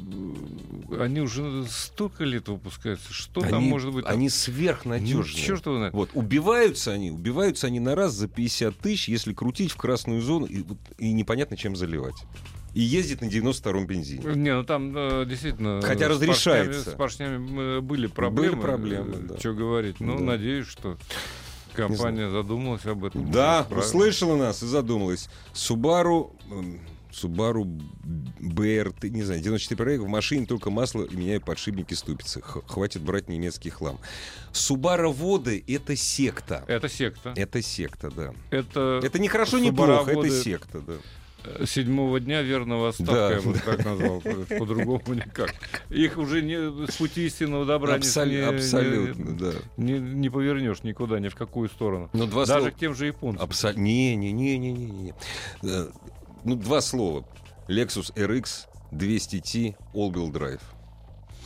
[1.04, 3.12] они уже столько лет выпускаются.
[3.14, 4.06] Что там они, может быть?
[4.06, 4.14] там?
[4.14, 5.44] они Ну, сверхнадежные.
[5.46, 5.94] черт его знает.
[5.94, 10.46] Вот, убиваются они, убиваются они на раз за 50 тысяч, если крутить в красную зону
[10.46, 10.64] и,
[10.98, 12.16] и непонятно чем заливать.
[12.74, 14.24] И ездить на 92-м бензине.
[14.36, 15.82] Не, ну там э, действительно...
[15.82, 16.92] Хотя с разрешается.
[16.92, 18.62] поршнями- С поршнями э, были проблемы.
[18.62, 19.38] проблемы, да.
[19.40, 20.00] Что говорить.
[20.00, 20.24] Ну, Да.
[20.24, 20.98] надеюсь, что
[21.78, 23.32] компания задумалась об этом.
[23.32, 25.30] Да, услышала нас и задумалась.
[25.54, 26.32] Subaru,
[27.12, 27.64] Subaru
[28.40, 32.42] BRT, не знаю, 94 пробега, в машине только масло и меняю подшипники ступицы.
[32.42, 33.98] Х- хватит брать немецкий хлам.
[34.52, 36.64] Subaru воды— это секта.
[36.68, 37.34] Это секта.
[37.36, 38.34] Это секта, да.
[38.52, 40.94] Это, Это не хорошо, не плохо, это секта, да.
[41.66, 44.22] Седьмого дня верного остатка, Да, я бы так назвал.
[44.60, 45.54] По-другому никак.
[45.90, 49.52] Их уже не, с пути истинного добра не- Абсол- не, абсолютно, да.
[49.78, 52.10] не, не повернешь никуда, ни в какую сторону.
[52.14, 52.72] Но два Даже слова.
[52.76, 53.48] к тем же японцам.
[53.48, 55.14] Абсо- Не, не, не, не, не, не.
[55.64, 55.88] Э,
[56.44, 57.26] Ну, два слова.
[57.68, 60.62] Lexus RX 200T All-Wheel Drive.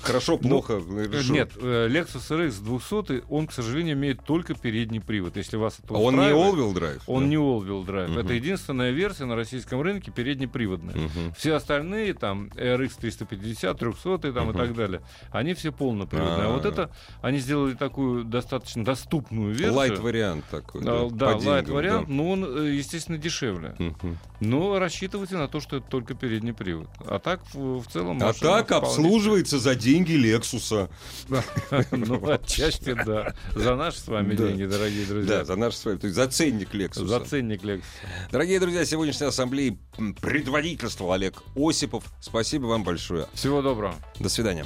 [0.02, 0.82] Хорошо, плохо.
[0.88, 1.34] Э, решил.
[1.36, 5.38] Нет, э, Lexus RX 200, он, к сожалению, имеет только передний привод.
[5.38, 7.02] Если вас это А он не All-Wheel Drive?
[7.08, 7.30] Он да?
[7.30, 8.08] не all-wheel drive.
[8.10, 8.18] Мгм.
[8.20, 10.96] Это единственная версия на российском рынке переднеприводная.
[10.96, 11.34] Мгм.
[11.38, 14.56] Все остальные, там, RX 350, 300 там, Мгм.
[14.56, 16.48] и так далее, они все полноприводные.
[16.48, 16.70] А, вот А.
[16.70, 16.92] это,
[17.22, 19.74] они сделали такую достаточно доступную версию.
[19.74, 20.82] Лайт-вариант такой.
[20.84, 22.14] А, да, Да, по лайт деньгам, вариант, да.
[22.14, 23.76] но он, э, естественно, дешевле.
[23.78, 24.18] Мгм.
[24.40, 26.88] Но рассчитывайте на то, что это только передний привод.
[27.06, 28.18] А так, в, целом...
[28.22, 30.90] А так обслуживается за деньги Лексуса.
[31.92, 33.34] Ну, отчасти, да.
[33.56, 34.48] За наши с вами Да.
[34.48, 35.46] деньги, дорогие Да, друзья.
[35.46, 37.08] за наш с вами, то есть за ценник Лексуса.
[37.08, 37.84] За ценник Lexus.
[38.32, 42.06] Дорогие друзья, сегодняшней ассамблеи м, предводительствовал Олег Осипов.
[42.22, 43.28] Спасибо вам большое.
[43.34, 43.96] Всего доброго.
[44.20, 44.66] До свидания.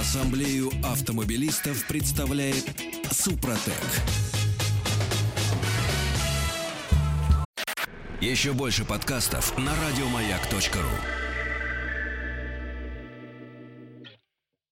[0.00, 2.64] Ассамблею автомобилистов представляет
[3.10, 3.72] Супротек.
[8.20, 11.31] Еще больше подкастов на радиомаяк.ру.